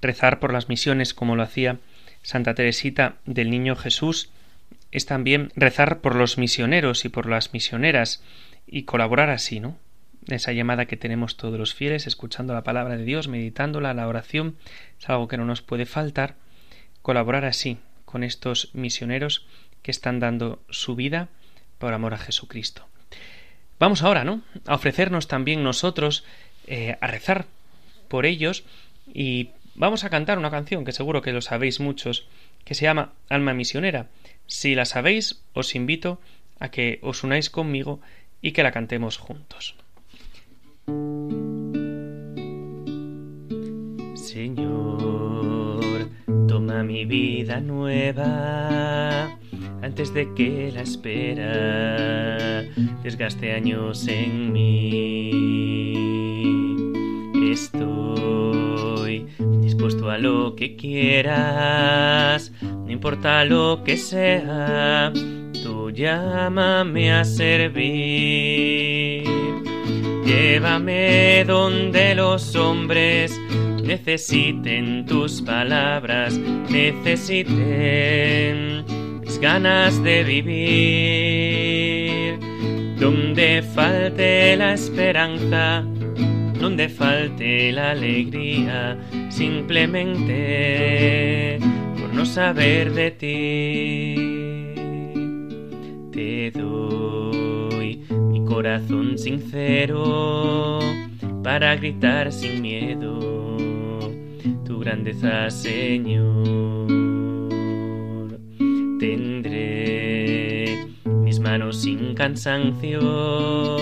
Rezar 0.00 0.40
por 0.40 0.52
las 0.52 0.68
misiones 0.68 1.14
como 1.14 1.36
lo 1.36 1.42
hacía 1.42 1.78
Santa 2.22 2.54
Teresita 2.54 3.16
del 3.26 3.50
Niño 3.50 3.76
Jesús 3.76 4.30
es 4.90 5.06
también 5.06 5.50
rezar 5.56 6.00
por 6.00 6.14
los 6.14 6.38
misioneros 6.38 7.04
y 7.04 7.08
por 7.08 7.26
las 7.26 7.52
misioneras 7.52 8.22
y 8.66 8.82
colaborar 8.82 9.30
así, 9.30 9.60
¿no? 9.60 9.76
Esa 10.28 10.52
llamada 10.52 10.86
que 10.86 10.96
tenemos 10.96 11.36
todos 11.36 11.58
los 11.58 11.74
fieles, 11.74 12.06
escuchando 12.06 12.54
la 12.54 12.62
palabra 12.62 12.96
de 12.96 13.04
Dios, 13.04 13.28
meditándola, 13.28 13.94
la 13.94 14.06
oración, 14.06 14.56
es 15.00 15.08
algo 15.08 15.28
que 15.28 15.36
no 15.36 15.44
nos 15.44 15.62
puede 15.62 15.86
faltar. 15.86 16.36
Colaborar 17.02 17.44
así 17.44 17.78
con 18.04 18.22
estos 18.22 18.70
misioneros 18.72 19.46
que 19.82 19.90
están 19.90 20.20
dando 20.20 20.62
su 20.70 20.94
vida 20.94 21.28
por 21.78 21.92
amor 21.92 22.14
a 22.14 22.18
Jesucristo. 22.18 22.86
Vamos 23.80 24.02
ahora, 24.02 24.22
¿no? 24.22 24.42
A 24.66 24.76
ofrecernos 24.76 25.26
también 25.26 25.64
nosotros 25.64 26.24
eh, 26.68 26.96
a 27.00 27.08
rezar 27.08 27.46
por 28.06 28.26
ellos 28.26 28.62
y 29.12 29.50
vamos 29.74 30.04
a 30.04 30.10
cantar 30.10 30.38
una 30.38 30.52
canción 30.52 30.84
que 30.84 30.92
seguro 30.92 31.22
que 31.22 31.32
lo 31.32 31.40
sabéis 31.40 31.80
muchos, 31.80 32.28
que 32.64 32.74
se 32.74 32.84
llama 32.84 33.12
Alma 33.28 33.54
Misionera. 33.54 34.06
Si 34.46 34.76
la 34.76 34.84
sabéis, 34.84 35.42
os 35.52 35.74
invito 35.74 36.20
a 36.60 36.68
que 36.68 37.00
os 37.02 37.24
unáis 37.24 37.50
conmigo 37.50 38.00
y 38.40 38.52
que 38.52 38.62
la 38.62 38.70
cantemos 38.70 39.16
juntos. 39.16 39.74
Señor, 44.14 46.08
toma 46.48 46.82
mi 46.82 47.04
vida 47.04 47.60
nueva 47.60 49.38
antes 49.82 50.12
de 50.14 50.32
que 50.34 50.72
la 50.72 50.82
espera 50.82 52.62
desgaste 53.02 53.52
años 53.52 54.08
en 54.08 54.52
mí. 54.52 55.30
Estoy 57.50 59.26
dispuesto 59.60 60.10
a 60.10 60.18
lo 60.18 60.56
que 60.56 60.76
quieras, 60.76 62.52
no 62.62 62.90
importa 62.90 63.44
lo 63.44 63.82
que 63.84 63.96
sea, 63.96 65.12
tú 65.62 65.90
llámame 65.90 67.12
a 67.12 67.24
servir. 67.24 68.81
Llévame 70.24 71.44
donde 71.46 72.14
los 72.14 72.54
hombres 72.56 73.38
necesiten 73.82 75.04
tus 75.06 75.42
palabras, 75.42 76.38
necesiten 76.70 77.52
ganas 79.42 80.02
de 80.04 80.22
vivir, 80.22 80.48
donde 82.96 83.62
falte 83.74 84.56
la 84.56 84.74
esperanza, 84.74 85.84
donde 86.60 86.88
falte 86.88 87.72
la 87.72 87.90
alegría, 87.90 88.96
simplemente 89.30 90.38
por 91.98 92.14
no 92.14 92.24
saber 92.24 92.92
de 92.92 93.10
ti. 93.10 94.14
Te 96.12 96.52
doy 96.52 98.04
corazón 98.52 99.16
sincero 99.18 100.78
para 101.42 101.76
gritar 101.76 102.32
sin 102.32 102.62
miedo 102.62 103.56
tu 104.64 104.80
grandeza, 104.80 105.50
Señor. 105.50 107.02
manos 111.52 111.82
sin 111.82 112.14
cansancio, 112.14 113.76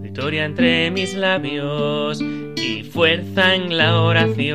victoria 0.00 0.44
entre 0.44 0.92
mis 0.92 1.14
labios 1.14 2.20
y 2.22 2.84
fuerza 2.84 3.56
en 3.56 3.76
la 3.76 4.00
oración. 4.00 4.50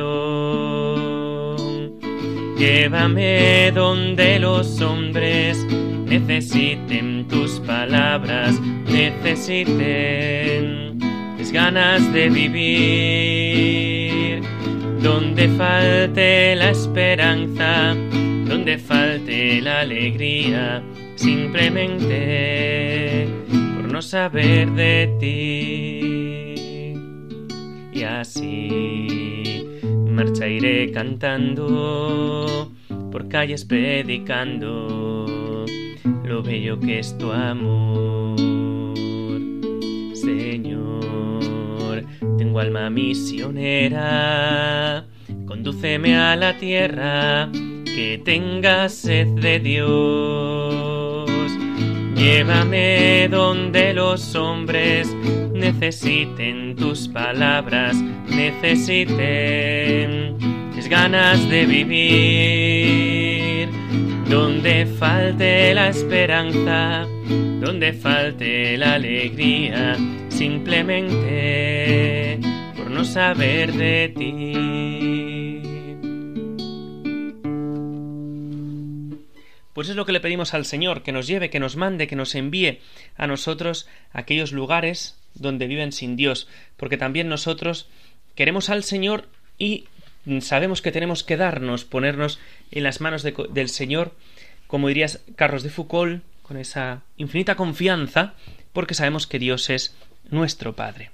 Llévame 2.56 3.72
donde 3.74 4.38
los 4.38 4.80
hombres 4.80 5.66
necesiten 6.06 7.28
tus 7.28 7.60
palabras, 7.60 8.58
necesiten 8.86 9.76
mis 11.36 11.52
ganas 11.52 12.10
de 12.12 12.30
vivir, 12.30 14.40
donde 15.02 15.48
falte 15.50 16.56
la 16.56 16.70
esperanza, 16.70 17.94
donde 18.46 18.78
falte 18.78 19.60
la 19.60 19.80
alegría 19.80 20.82
simplemente 21.16 23.28
por 23.48 23.92
no 23.92 24.00
saber 24.00 24.70
de 24.72 25.14
ti. 25.20 26.94
Y 27.92 28.02
así 28.02 29.26
marcha 30.16 30.48
iré 30.48 30.90
cantando 30.92 32.70
por 33.10 33.28
calles 33.28 33.64
predicando 33.64 35.26
lo 36.26 36.42
bello 36.42 36.78
que 36.80 36.98
es 36.98 37.16
tu 37.18 37.32
amor. 37.32 38.36
Señor, 40.14 42.04
tengo 42.38 42.60
alma 42.60 42.90
misionera, 42.90 44.04
condúceme 45.46 46.16
a 46.18 46.36
la 46.36 46.58
tierra 46.58 47.48
que 47.84 48.20
tenga 48.24 48.88
sed 48.88 49.28
de 49.40 49.60
Dios 49.60 51.06
Llévame 52.16 53.28
donde 53.30 53.92
los 53.92 54.34
hombres 54.34 55.14
necesiten 55.52 56.74
tus 56.74 57.08
palabras, 57.08 57.94
necesiten 58.28 59.18
mis 60.74 60.88
ganas 60.88 61.46
de 61.50 61.66
vivir. 61.66 63.25
Donde 64.28 64.86
falte 64.86 65.72
la 65.74 65.88
esperanza, 65.88 67.06
donde 67.60 67.92
falte 67.92 68.76
la 68.76 68.94
alegría, 68.94 69.96
simplemente 70.28 71.26
por 72.76 72.90
no 72.90 73.04
saber 73.04 73.72
de 73.72 74.12
ti. 74.16 74.56
Pues 79.72 79.88
es 79.90 79.96
lo 79.96 80.06
que 80.06 80.12
le 80.12 80.20
pedimos 80.20 80.54
al 80.54 80.64
Señor, 80.64 81.02
que 81.02 81.12
nos 81.12 81.26
lleve, 81.26 81.50
que 81.50 81.60
nos 81.60 81.76
mande, 81.76 82.06
que 82.06 82.16
nos 82.16 82.34
envíe 82.34 82.80
a 83.16 83.26
nosotros 83.26 83.86
aquellos 84.10 84.52
lugares 84.52 85.18
donde 85.34 85.66
viven 85.66 85.92
sin 85.92 86.16
Dios, 86.16 86.48
porque 86.78 86.96
también 86.96 87.28
nosotros 87.28 87.86
queremos 88.34 88.70
al 88.70 88.84
Señor 88.84 89.28
y 89.58 89.84
sabemos 90.40 90.82
que 90.82 90.92
tenemos 90.92 91.22
que 91.22 91.36
darnos, 91.36 91.84
ponernos 91.84 92.40
en 92.70 92.82
las 92.82 93.00
manos 93.00 93.22
del 93.22 93.68
Señor, 93.68 94.14
como 94.66 94.88
dirías 94.88 95.20
Carlos 95.36 95.62
de 95.62 95.70
Foucault, 95.70 96.22
con 96.42 96.56
esa 96.56 97.02
infinita 97.16 97.56
confianza, 97.56 98.34
porque 98.72 98.94
sabemos 98.94 99.26
que 99.26 99.38
Dios 99.38 99.70
es 99.70 99.96
nuestro 100.30 100.74
Padre. 100.76 101.10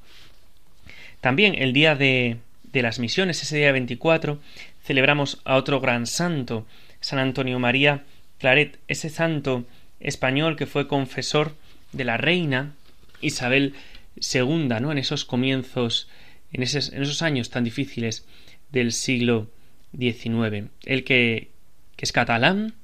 También 1.21 1.55
el 1.55 1.73
día 1.73 1.95
de, 1.95 2.39
de 2.65 2.83
las 2.83 2.99
misiones, 2.99 3.43
ese 3.43 3.57
día 3.57 3.73
24, 3.73 4.41
celebramos 4.83 5.41
a 5.45 5.57
otro 5.57 5.81
gran 5.81 6.07
santo, 6.07 6.67
San 7.01 7.19
Antonio 7.19 7.59
María 7.59 8.05
Claret, 8.39 8.79
ese 8.89 9.09
santo 9.09 9.65
español 10.01 10.57
que 10.57 10.67
fue 10.67 10.89
confesor 10.89 11.55
de 11.93 12.05
la 12.05 12.17
reina 12.17 12.75
Isabel 13.21 13.75
II, 14.17 14.69
¿no? 14.81 14.91
En 14.91 14.99
esos 14.99 15.25
comienzos, 15.25 16.09
en 16.53 16.63
esos, 16.63 16.93
en 16.93 17.03
esos 17.03 17.23
años 17.23 17.51
tan 17.51 17.65
difíciles 17.65 18.27
del 18.73 18.93
siglo 18.93 19.51
XIX. 19.99 20.71
Él 20.85 21.05
que, 21.05 21.51
que 21.97 22.05
es 22.05 22.13
catalán, 22.13 22.75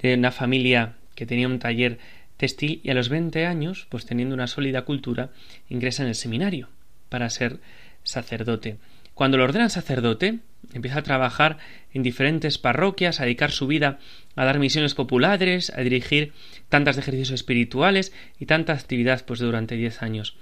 de 0.00 0.14
una 0.14 0.30
familia 0.30 0.94
que 1.14 1.26
tenía 1.26 1.48
un 1.48 1.58
taller 1.58 1.98
textil 2.36 2.80
y 2.84 2.90
a 2.90 2.94
los 2.94 3.08
20 3.08 3.44
años, 3.46 3.86
pues 3.90 4.06
teniendo 4.06 4.34
una 4.34 4.46
sólida 4.46 4.82
cultura, 4.82 5.30
ingresa 5.68 6.02
en 6.04 6.08
el 6.08 6.14
seminario 6.14 6.68
para 7.08 7.28
ser 7.30 7.58
sacerdote. 8.04 8.78
Cuando 9.14 9.36
lo 9.36 9.44
ordenan 9.44 9.70
sacerdote, 9.70 10.38
empieza 10.72 11.00
a 11.00 11.02
trabajar 11.02 11.58
en 11.92 12.04
diferentes 12.04 12.58
parroquias, 12.58 13.18
a 13.18 13.24
dedicar 13.24 13.50
su 13.50 13.66
vida 13.66 13.98
a 14.36 14.44
dar 14.44 14.60
misiones 14.60 14.94
populares, 14.94 15.72
a 15.74 15.80
dirigir 15.80 16.32
tantas 16.68 16.96
ejercicios 16.96 17.32
espirituales 17.32 18.12
y 18.38 18.46
tanta 18.46 18.74
actividad 18.74 19.24
pues 19.26 19.40
durante 19.40 19.74
diez 19.74 20.00
años 20.02 20.36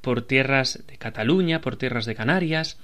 por 0.00 0.22
tierras 0.22 0.84
de 0.86 0.96
Cataluña, 0.96 1.60
por 1.60 1.76
tierras 1.76 2.06
de 2.06 2.14
Canarias, 2.14 2.78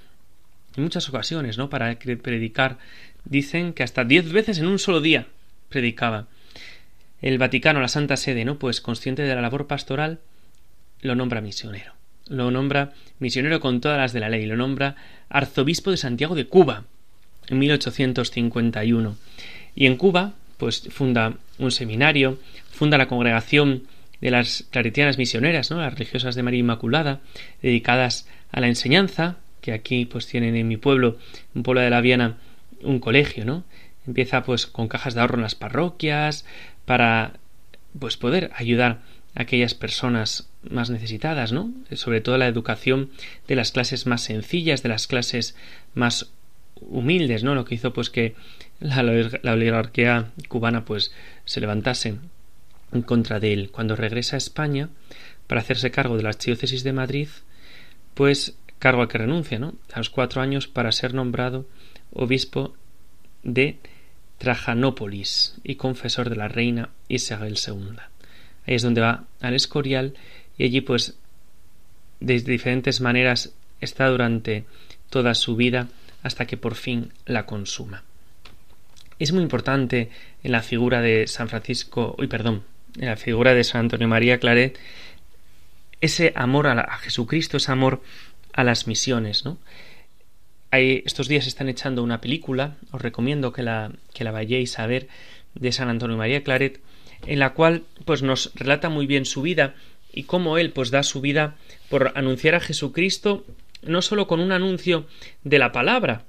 en 0.77 0.83
muchas 0.83 1.09
ocasiones, 1.09 1.59
¿no? 1.59 1.71
Para 1.71 1.99
predicar. 1.99 2.79
Dicen 3.25 3.73
que 3.73 3.83
hasta 3.83 4.05
diez 4.05 4.31
veces 4.33 4.59
en 4.59 4.67
un 4.67 4.79
solo 4.79 5.01
día 5.01 5.27
predicaba. 5.69 6.27
El 7.23 7.39
Vaticano, 7.39 7.81
la 7.81 7.89
Santa 7.89 8.17
Sede, 8.17 8.45
¿no? 8.45 8.59
Pues 8.59 8.81
consciente 8.81 9.23
de 9.23 9.35
la 9.35 9.41
labor 9.41 9.67
pastoral, 9.67 10.21
lo 11.01 11.15
nombra 11.15 11.41
misionero 11.41 11.95
lo 12.29 12.51
nombra 12.51 12.93
misionero 13.19 13.61
con 13.61 13.81
todas 13.81 13.99
las 13.99 14.13
de 14.13 14.21
la 14.21 14.29
ley, 14.29 14.47
lo 14.47 14.57
nombra 14.57 14.97
arzobispo 15.29 15.91
de 15.91 15.97
Santiago 15.97 16.35
de 16.35 16.47
Cuba 16.47 16.85
en 17.49 17.59
1851. 17.59 19.17
Y 19.75 19.87
en 19.87 19.97
Cuba, 19.97 20.35
pues 20.57 20.89
funda 20.91 21.35
un 21.59 21.71
seminario, 21.71 22.39
funda 22.71 22.99
la 22.99 23.09
congregación 23.09 23.85
de 24.21 24.31
las 24.31 24.65
claretianas 24.71 25.19
misioneras, 25.19 25.71
¿no? 25.71 25.81
las 25.81 25.93
religiosas 25.93 26.35
de 26.35 26.43
María 26.43 26.61
Inmaculada, 26.61 27.21
dedicadas 27.61 28.27
a 28.51 28.61
la 28.61 28.69
enseñanza, 28.69 29.37
que 29.65 29.73
aquí 29.73 30.05
pues 30.05 30.27
tienen 30.27 30.57
en 30.57 30.69
mi 30.69 30.77
pueblo, 30.77 31.17
en 31.55 31.63
Puebla 31.63 31.81
de 31.81 31.89
la 31.89 32.03
Viana, 32.03 32.37
un 32.83 33.01
colegio, 33.01 33.47
¿no? 33.47 33.65
Empieza 34.07 34.45
pues 34.45 34.67
con 34.67 34.89
cajas 34.89 35.15
de 35.15 35.23
ahorro 35.23 35.37
en 35.37 35.43
las 35.43 35.55
parroquias 35.55 36.45
para 36.85 37.33
pues 37.99 38.19
poder 38.19 38.51
ayudar 38.57 39.01
aquellas 39.35 39.73
personas 39.73 40.51
más 40.69 40.91
necesitadas, 40.91 41.53
¿no? 41.53 41.73
Sobre 41.93 42.21
todo 42.21 42.37
la 42.37 42.47
educación 42.47 43.09
de 43.49 43.57
las 43.57 43.73
clases 43.73 44.05
más 44.05 44.21
sencillas, 44.21 44.83
de 44.83 44.91
las 44.91 45.07
clases 45.07 45.57
más 45.95 46.31
humildes, 46.83 47.43
¿no? 47.43 47.55
Lo 47.55 47.65
que 47.65 47.77
hizo 47.77 47.95
pues 47.95 48.11
que 48.11 48.35
la, 48.81 49.03
la 49.03 49.53
oligarquía 49.55 50.31
cubana 50.49 50.85
pues 50.85 51.11
se 51.47 51.63
levantase 51.63 52.17
en 52.93 53.01
contra 53.01 53.41
de 53.41 53.55
él. 53.55 53.71
Cuando 53.71 53.97
regresa 53.97 54.37
a 54.37 54.45
España 54.45 54.91
para 55.47 55.63
hacerse 55.63 55.91
cargo 55.91 56.19
de 56.19 56.23
la 56.23 56.29
archidiócesis 56.29 56.85
de 56.85 56.93
Madrid, 56.93 57.29
pues 58.13 58.59
cargo 58.85 59.01
a 59.01 59.09
que 59.09 59.17
renuncia, 59.17 59.59
¿no? 59.59 59.73
A 59.95 59.99
los 59.99 60.11
cuatro 60.11 60.43
años 60.43 60.69
para 60.69 60.93
ser 60.93 61.15
nombrado 61.15 61.67
obispo 62.13 62.75
de 63.43 63.79
Trajanópolis 64.37 65.55
y 65.65 65.77
confesor 65.77 66.29
de 66.29 66.37
la 66.37 66.49
reina 66.49 66.91
Isabel 67.09 67.57
II. 67.67 67.97
Ahí 68.67 68.75
es 68.75 68.83
donde 68.83 69.01
va 69.01 69.25
al 69.41 69.55
Escorial 69.55 70.13
y 70.59 70.65
allí 70.65 70.83
pues 70.83 71.17
de 72.21 72.39
diferentes 72.41 73.01
maneras 73.01 73.55
está 73.81 74.07
durante 74.09 74.67
toda 75.09 75.33
su 75.33 75.57
vida 75.57 75.89
hasta 76.23 76.47
que 76.47 76.59
por 76.59 76.75
fin 76.75 77.11
la 77.25 77.47
consuma. 77.47 78.05
Es 79.19 79.33
muy 79.33 79.43
importante 79.43 80.11
en 80.43 80.53
la 80.53 80.61
figura 80.61 81.01
de 81.01 81.27
San 81.27 81.49
Francisco, 81.49 82.15
uy, 82.19 82.27
perdón, 82.27 82.65
en 82.99 83.07
la 83.07 83.17
figura 83.17 83.55
de 83.55 83.65
San 83.65 83.81
Antonio 83.81 84.09
María 84.09 84.39
Claret, 84.39 84.79
ese 86.03 86.35
amor 86.37 86.67
a, 86.67 86.99
Jesucristo, 86.99 87.57
ese 87.57 87.73
amor 87.73 88.03
a 88.55 88.65
las 88.65 88.87
misiones, 88.87 89.45
¿no? 89.45 89.59
Hay, 90.71 91.03
estos 91.05 91.29
días 91.29 91.47
están 91.47 91.69
echando 91.69 92.03
una 92.03 92.21
película, 92.21 92.77
os 92.91 93.03
recomiendo 93.03 93.53
que 93.53 93.63
la, 93.63 93.93
que 94.13 94.25
la 94.25 94.33
vayáis 94.33 94.79
a 94.79 94.87
ver, 94.87 95.09
de 95.55 95.73
San 95.73 95.89
Antonio 95.89 96.17
María 96.17 96.43
Claret, 96.43 96.81
en 97.27 97.39
la 97.39 97.55
cual 97.55 97.85
pues 98.05 98.23
nos 98.23 98.53
relata 98.55 98.89
muy 98.89 99.07
bien 99.07 99.25
su 99.25 99.43
vida 99.43 99.75
y 100.13 100.25
cómo 100.25 100.59
él 100.59 100.71
pues 100.71 100.91
da 100.91 101.03
su 101.03 101.21
vida 101.21 101.57
por 101.89 102.13
anunciar 102.17 102.55
a 102.55 102.61
Jesucristo 102.61 103.45
no 103.83 104.03
solo 104.03 104.27
con 104.27 104.41
un 104.41 104.53
anuncio 104.53 105.07
de 105.43 105.59
la 105.59 105.71
palabra, 105.71 106.25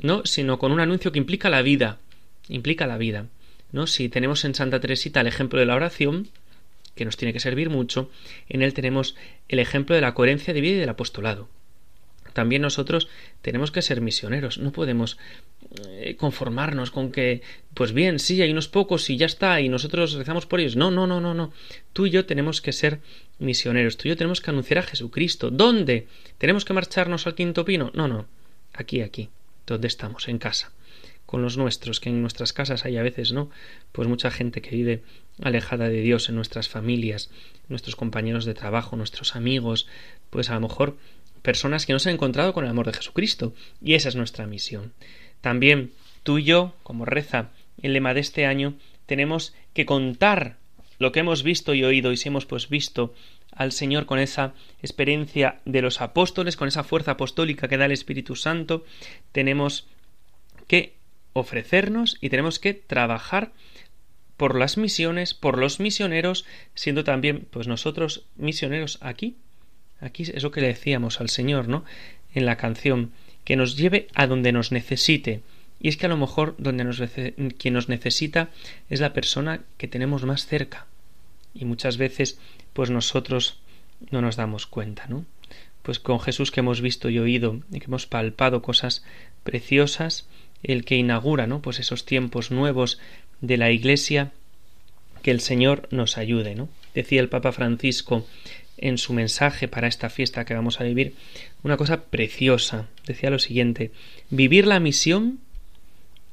¿no? 0.00 0.24
sino 0.24 0.58
con 0.58 0.72
un 0.72 0.80
anuncio 0.80 1.12
que 1.12 1.18
implica 1.18 1.50
la 1.50 1.62
vida, 1.62 1.98
implica 2.48 2.86
la 2.86 2.98
vida, 2.98 3.26
¿no? 3.72 3.86
Si 3.86 4.08
tenemos 4.08 4.44
en 4.44 4.54
Santa 4.54 4.80
Teresita 4.80 5.20
el 5.20 5.26
ejemplo 5.26 5.58
de 5.58 5.66
la 5.66 5.76
oración, 5.76 6.28
que 6.94 7.04
nos 7.04 7.16
tiene 7.16 7.32
que 7.32 7.40
servir 7.40 7.70
mucho, 7.70 8.10
en 8.48 8.62
él 8.62 8.74
tenemos 8.74 9.16
el 9.48 9.60
ejemplo 9.60 9.94
de 9.94 10.02
la 10.02 10.14
coherencia 10.14 10.52
de 10.52 10.60
vida 10.60 10.76
y 10.76 10.80
del 10.80 10.88
apostolado 10.88 11.48
también 12.32 12.62
nosotros 12.62 13.08
tenemos 13.42 13.70
que 13.70 13.82
ser 13.82 14.00
misioneros, 14.00 14.58
no 14.58 14.72
podemos 14.72 15.18
eh, 15.86 16.16
conformarnos 16.18 16.90
con 16.90 17.12
que, 17.12 17.42
pues 17.74 17.92
bien, 17.92 18.18
sí, 18.18 18.42
hay 18.42 18.50
unos 18.50 18.68
pocos 18.68 19.08
y 19.10 19.16
ya 19.16 19.26
está, 19.26 19.60
y 19.60 19.68
nosotros 19.68 20.14
rezamos 20.14 20.46
por 20.46 20.60
ellos. 20.60 20.76
No, 20.76 20.90
no, 20.90 21.06
no, 21.06 21.20
no, 21.20 21.34
no. 21.34 21.52
Tú 21.92 22.06
y 22.06 22.10
yo 22.10 22.26
tenemos 22.26 22.60
que 22.60 22.72
ser 22.72 23.00
misioneros, 23.38 23.96
tú 23.96 24.08
y 24.08 24.10
yo 24.10 24.16
tenemos 24.16 24.40
que 24.40 24.50
anunciar 24.50 24.78
a 24.78 24.82
Jesucristo. 24.82 25.50
¿Dónde? 25.50 26.06
¿Tenemos 26.38 26.64
que 26.64 26.72
marcharnos 26.72 27.26
al 27.26 27.34
quinto 27.34 27.64
pino? 27.64 27.90
No, 27.94 28.08
no. 28.08 28.26
Aquí, 28.72 29.00
aquí, 29.00 29.28
donde 29.66 29.88
estamos, 29.88 30.28
en 30.28 30.38
casa 30.38 30.72
con 31.30 31.42
los 31.42 31.56
nuestros, 31.56 32.00
que 32.00 32.08
en 32.08 32.22
nuestras 32.22 32.52
casas 32.52 32.84
hay 32.84 32.96
a 32.96 33.04
veces, 33.04 33.30
¿no? 33.30 33.50
Pues 33.92 34.08
mucha 34.08 34.32
gente 34.32 34.60
que 34.60 34.74
vive 34.74 35.04
alejada 35.40 35.88
de 35.88 36.00
Dios 36.00 36.28
en 36.28 36.34
nuestras 36.34 36.68
familias, 36.68 37.30
nuestros 37.68 37.94
compañeros 37.94 38.44
de 38.44 38.54
trabajo, 38.54 38.96
nuestros 38.96 39.36
amigos, 39.36 39.86
pues 40.30 40.50
a 40.50 40.54
lo 40.54 40.62
mejor 40.62 40.96
personas 41.42 41.86
que 41.86 41.92
no 41.92 41.98
se 41.98 42.08
han 42.08 42.14
encontrado 42.14 42.52
con 42.52 42.64
el 42.64 42.70
amor 42.70 42.86
de 42.86 42.92
Jesucristo. 42.92 43.54
Y 43.82 43.94
esa 43.94 44.08
es 44.08 44.16
nuestra 44.16 44.46
misión. 44.46 44.92
También 45.40 45.92
tú 46.22 46.38
y 46.38 46.44
yo, 46.44 46.74
como 46.82 47.04
reza 47.04 47.50
el 47.82 47.92
lema 47.92 48.14
de 48.14 48.20
este 48.20 48.46
año, 48.46 48.74
tenemos 49.06 49.54
que 49.72 49.86
contar 49.86 50.56
lo 50.98 51.12
que 51.12 51.20
hemos 51.20 51.42
visto 51.42 51.74
y 51.74 51.82
oído 51.82 52.12
y 52.12 52.16
si 52.16 52.28
hemos 52.28 52.46
pues 52.46 52.68
visto 52.68 53.14
al 53.52 53.72
Señor 53.72 54.06
con 54.06 54.18
esa 54.18 54.52
experiencia 54.82 55.60
de 55.64 55.82
los 55.82 56.00
apóstoles, 56.00 56.56
con 56.56 56.68
esa 56.68 56.84
fuerza 56.84 57.12
apostólica 57.12 57.68
que 57.68 57.78
da 57.78 57.86
el 57.86 57.92
Espíritu 57.92 58.36
Santo, 58.36 58.84
tenemos 59.32 59.86
que 60.66 60.94
ofrecernos 61.32 62.18
y 62.20 62.28
tenemos 62.28 62.58
que 62.58 62.74
trabajar 62.74 63.52
por 64.36 64.58
las 64.58 64.76
misiones, 64.76 65.34
por 65.34 65.58
los 65.58 65.80
misioneros, 65.80 66.44
siendo 66.74 67.02
también 67.02 67.46
pues 67.50 67.66
nosotros 67.66 68.24
misioneros 68.36 68.98
aquí 69.00 69.36
Aquí 70.00 70.22
es 70.22 70.42
lo 70.42 70.50
que 70.50 70.60
le 70.60 70.68
decíamos 70.68 71.20
al 71.20 71.28
Señor, 71.28 71.68
¿no? 71.68 71.84
En 72.34 72.46
la 72.46 72.56
canción, 72.56 73.12
que 73.44 73.56
nos 73.56 73.76
lleve 73.76 74.08
a 74.14 74.26
donde 74.26 74.52
nos 74.52 74.72
necesite. 74.72 75.42
Y 75.80 75.88
es 75.88 75.96
que 75.96 76.06
a 76.06 76.08
lo 76.10 76.16
mejor 76.16 76.54
donde 76.58 76.84
nos, 76.84 77.02
quien 77.58 77.74
nos 77.74 77.88
necesita 77.88 78.50
es 78.88 79.00
la 79.00 79.12
persona 79.12 79.62
que 79.78 79.88
tenemos 79.88 80.24
más 80.24 80.46
cerca. 80.46 80.86
Y 81.54 81.64
muchas 81.64 81.96
veces, 81.96 82.38
pues 82.72 82.90
nosotros 82.90 83.58
no 84.10 84.20
nos 84.20 84.36
damos 84.36 84.66
cuenta, 84.66 85.06
¿no? 85.08 85.24
Pues 85.82 85.98
con 85.98 86.20
Jesús 86.20 86.50
que 86.50 86.60
hemos 86.60 86.80
visto 86.80 87.08
y 87.08 87.18
oído 87.18 87.60
y 87.72 87.80
que 87.80 87.86
hemos 87.86 88.06
palpado 88.06 88.62
cosas 88.62 89.04
preciosas, 89.42 90.28
el 90.62 90.84
que 90.84 90.96
inaugura, 90.96 91.46
¿no? 91.46 91.62
Pues 91.62 91.80
esos 91.80 92.04
tiempos 92.04 92.50
nuevos 92.50 92.98
de 93.40 93.56
la 93.56 93.70
Iglesia, 93.70 94.32
que 95.22 95.30
el 95.30 95.40
Señor 95.40 95.88
nos 95.90 96.18
ayude, 96.18 96.54
¿no? 96.54 96.68
Decía 96.94 97.20
el 97.20 97.28
Papa 97.28 97.52
Francisco 97.52 98.26
en 98.80 98.98
su 98.98 99.12
mensaje 99.12 99.68
para 99.68 99.88
esta 99.88 100.10
fiesta 100.10 100.44
que 100.44 100.54
vamos 100.54 100.80
a 100.80 100.84
vivir 100.84 101.14
una 101.62 101.76
cosa 101.76 102.04
preciosa. 102.04 102.88
Decía 103.06 103.30
lo 103.30 103.38
siguiente, 103.38 103.92
vivir 104.30 104.66
la 104.66 104.80
misión 104.80 105.40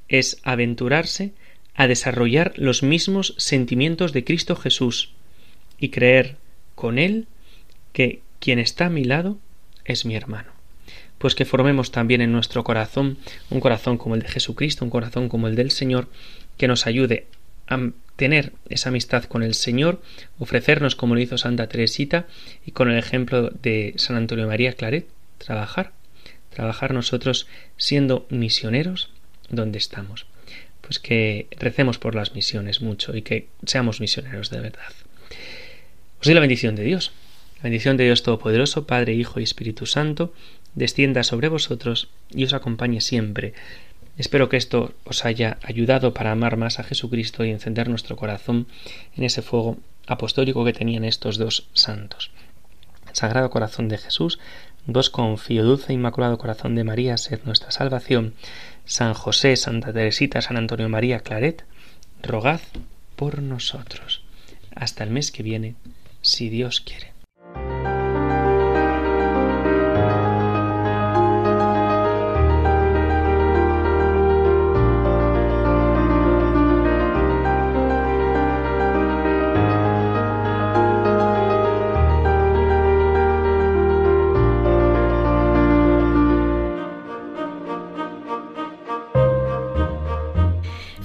es 0.07 0.39
aventurarse 0.43 1.33
a 1.75 1.87
desarrollar 1.87 2.53
los 2.55 2.81
mismos 2.81 3.35
sentimientos 3.37 4.13
de 4.13 4.23
Cristo 4.23 4.55
Jesús 4.55 5.11
y 5.77 5.89
creer 5.89 6.37
con 6.75 6.97
Él 6.97 7.27
que 7.93 8.21
quien 8.39 8.59
está 8.59 8.87
a 8.87 8.89
mi 8.89 9.03
lado 9.03 9.37
es 9.85 10.05
mi 10.05 10.15
hermano. 10.15 10.51
Pues 11.17 11.35
que 11.35 11.45
formemos 11.45 11.91
también 11.91 12.21
en 12.21 12.31
nuestro 12.31 12.63
corazón 12.63 13.17
un 13.49 13.59
corazón 13.59 13.97
como 13.97 14.15
el 14.15 14.21
de 14.21 14.29
Jesucristo, 14.29 14.85
un 14.85 14.91
corazón 14.91 15.29
como 15.29 15.47
el 15.47 15.55
del 15.55 15.71
Señor, 15.71 16.07
que 16.57 16.67
nos 16.67 16.87
ayude 16.87 17.27
tener 18.15 18.53
esa 18.69 18.89
amistad 18.89 19.25
con 19.25 19.43
el 19.43 19.53
Señor, 19.53 20.01
ofrecernos 20.39 20.95
como 20.95 21.15
lo 21.15 21.21
hizo 21.21 21.37
Santa 21.37 21.67
Teresita 21.67 22.27
y 22.65 22.71
con 22.71 22.89
el 22.89 22.97
ejemplo 22.97 23.49
de 23.49 23.93
San 23.97 24.15
Antonio 24.15 24.47
María 24.47 24.73
Claret, 24.73 25.07
trabajar, 25.37 25.93
trabajar 26.53 26.93
nosotros 26.93 27.47
siendo 27.77 28.25
misioneros 28.29 29.11
donde 29.49 29.77
estamos. 29.77 30.25
Pues 30.81 30.99
que 30.99 31.47
recemos 31.59 31.99
por 31.99 32.15
las 32.15 32.33
misiones 32.33 32.81
mucho 32.81 33.15
y 33.15 33.21
que 33.21 33.49
seamos 33.65 33.99
misioneros 33.99 34.49
de 34.49 34.61
verdad. 34.61 34.93
Os 36.19 36.25
doy 36.25 36.33
la 36.33 36.41
bendición 36.41 36.75
de 36.75 36.83
Dios. 36.83 37.11
La 37.57 37.63
bendición 37.63 37.97
de 37.97 38.05
Dios 38.05 38.23
Todopoderoso, 38.23 38.87
Padre, 38.87 39.13
Hijo 39.13 39.39
y 39.39 39.43
Espíritu 39.43 39.85
Santo, 39.85 40.33
descienda 40.75 41.23
sobre 41.23 41.49
vosotros 41.49 42.09
y 42.31 42.43
os 42.43 42.53
acompañe 42.53 43.01
siempre. 43.01 43.53
Espero 44.17 44.49
que 44.49 44.57
esto 44.57 44.93
os 45.03 45.25
haya 45.25 45.57
ayudado 45.61 46.13
para 46.13 46.31
amar 46.31 46.57
más 46.57 46.79
a 46.79 46.83
Jesucristo 46.83 47.45
y 47.45 47.51
encender 47.51 47.87
nuestro 47.87 48.15
corazón 48.15 48.67
en 49.15 49.23
ese 49.23 49.41
fuego 49.41 49.77
apostólico 50.07 50.65
que 50.65 50.73
tenían 50.73 51.03
estos 51.03 51.37
dos 51.37 51.67
santos. 51.73 52.31
Sagrado 53.13 53.49
Corazón 53.49 53.89
de 53.89 53.97
Jesús, 53.97 54.39
vos 54.85 55.09
confío, 55.09 55.63
dulce 55.63 55.91
e 55.91 55.95
inmaculado 55.95 56.37
corazón 56.37 56.75
de 56.75 56.83
María, 56.83 57.17
sed 57.17 57.41
nuestra 57.45 57.71
salvación. 57.71 58.33
San 58.85 59.13
José, 59.13 59.55
Santa 59.55 59.93
Teresita, 59.93 60.41
San 60.41 60.57
Antonio 60.57 60.89
María 60.89 61.19
Claret, 61.19 61.65
rogad 62.23 62.61
por 63.15 63.41
nosotros. 63.41 64.23
Hasta 64.75 65.03
el 65.03 65.09
mes 65.09 65.31
que 65.31 65.43
viene, 65.43 65.75
si 66.21 66.49
Dios 66.49 66.81
quiere. 66.81 67.13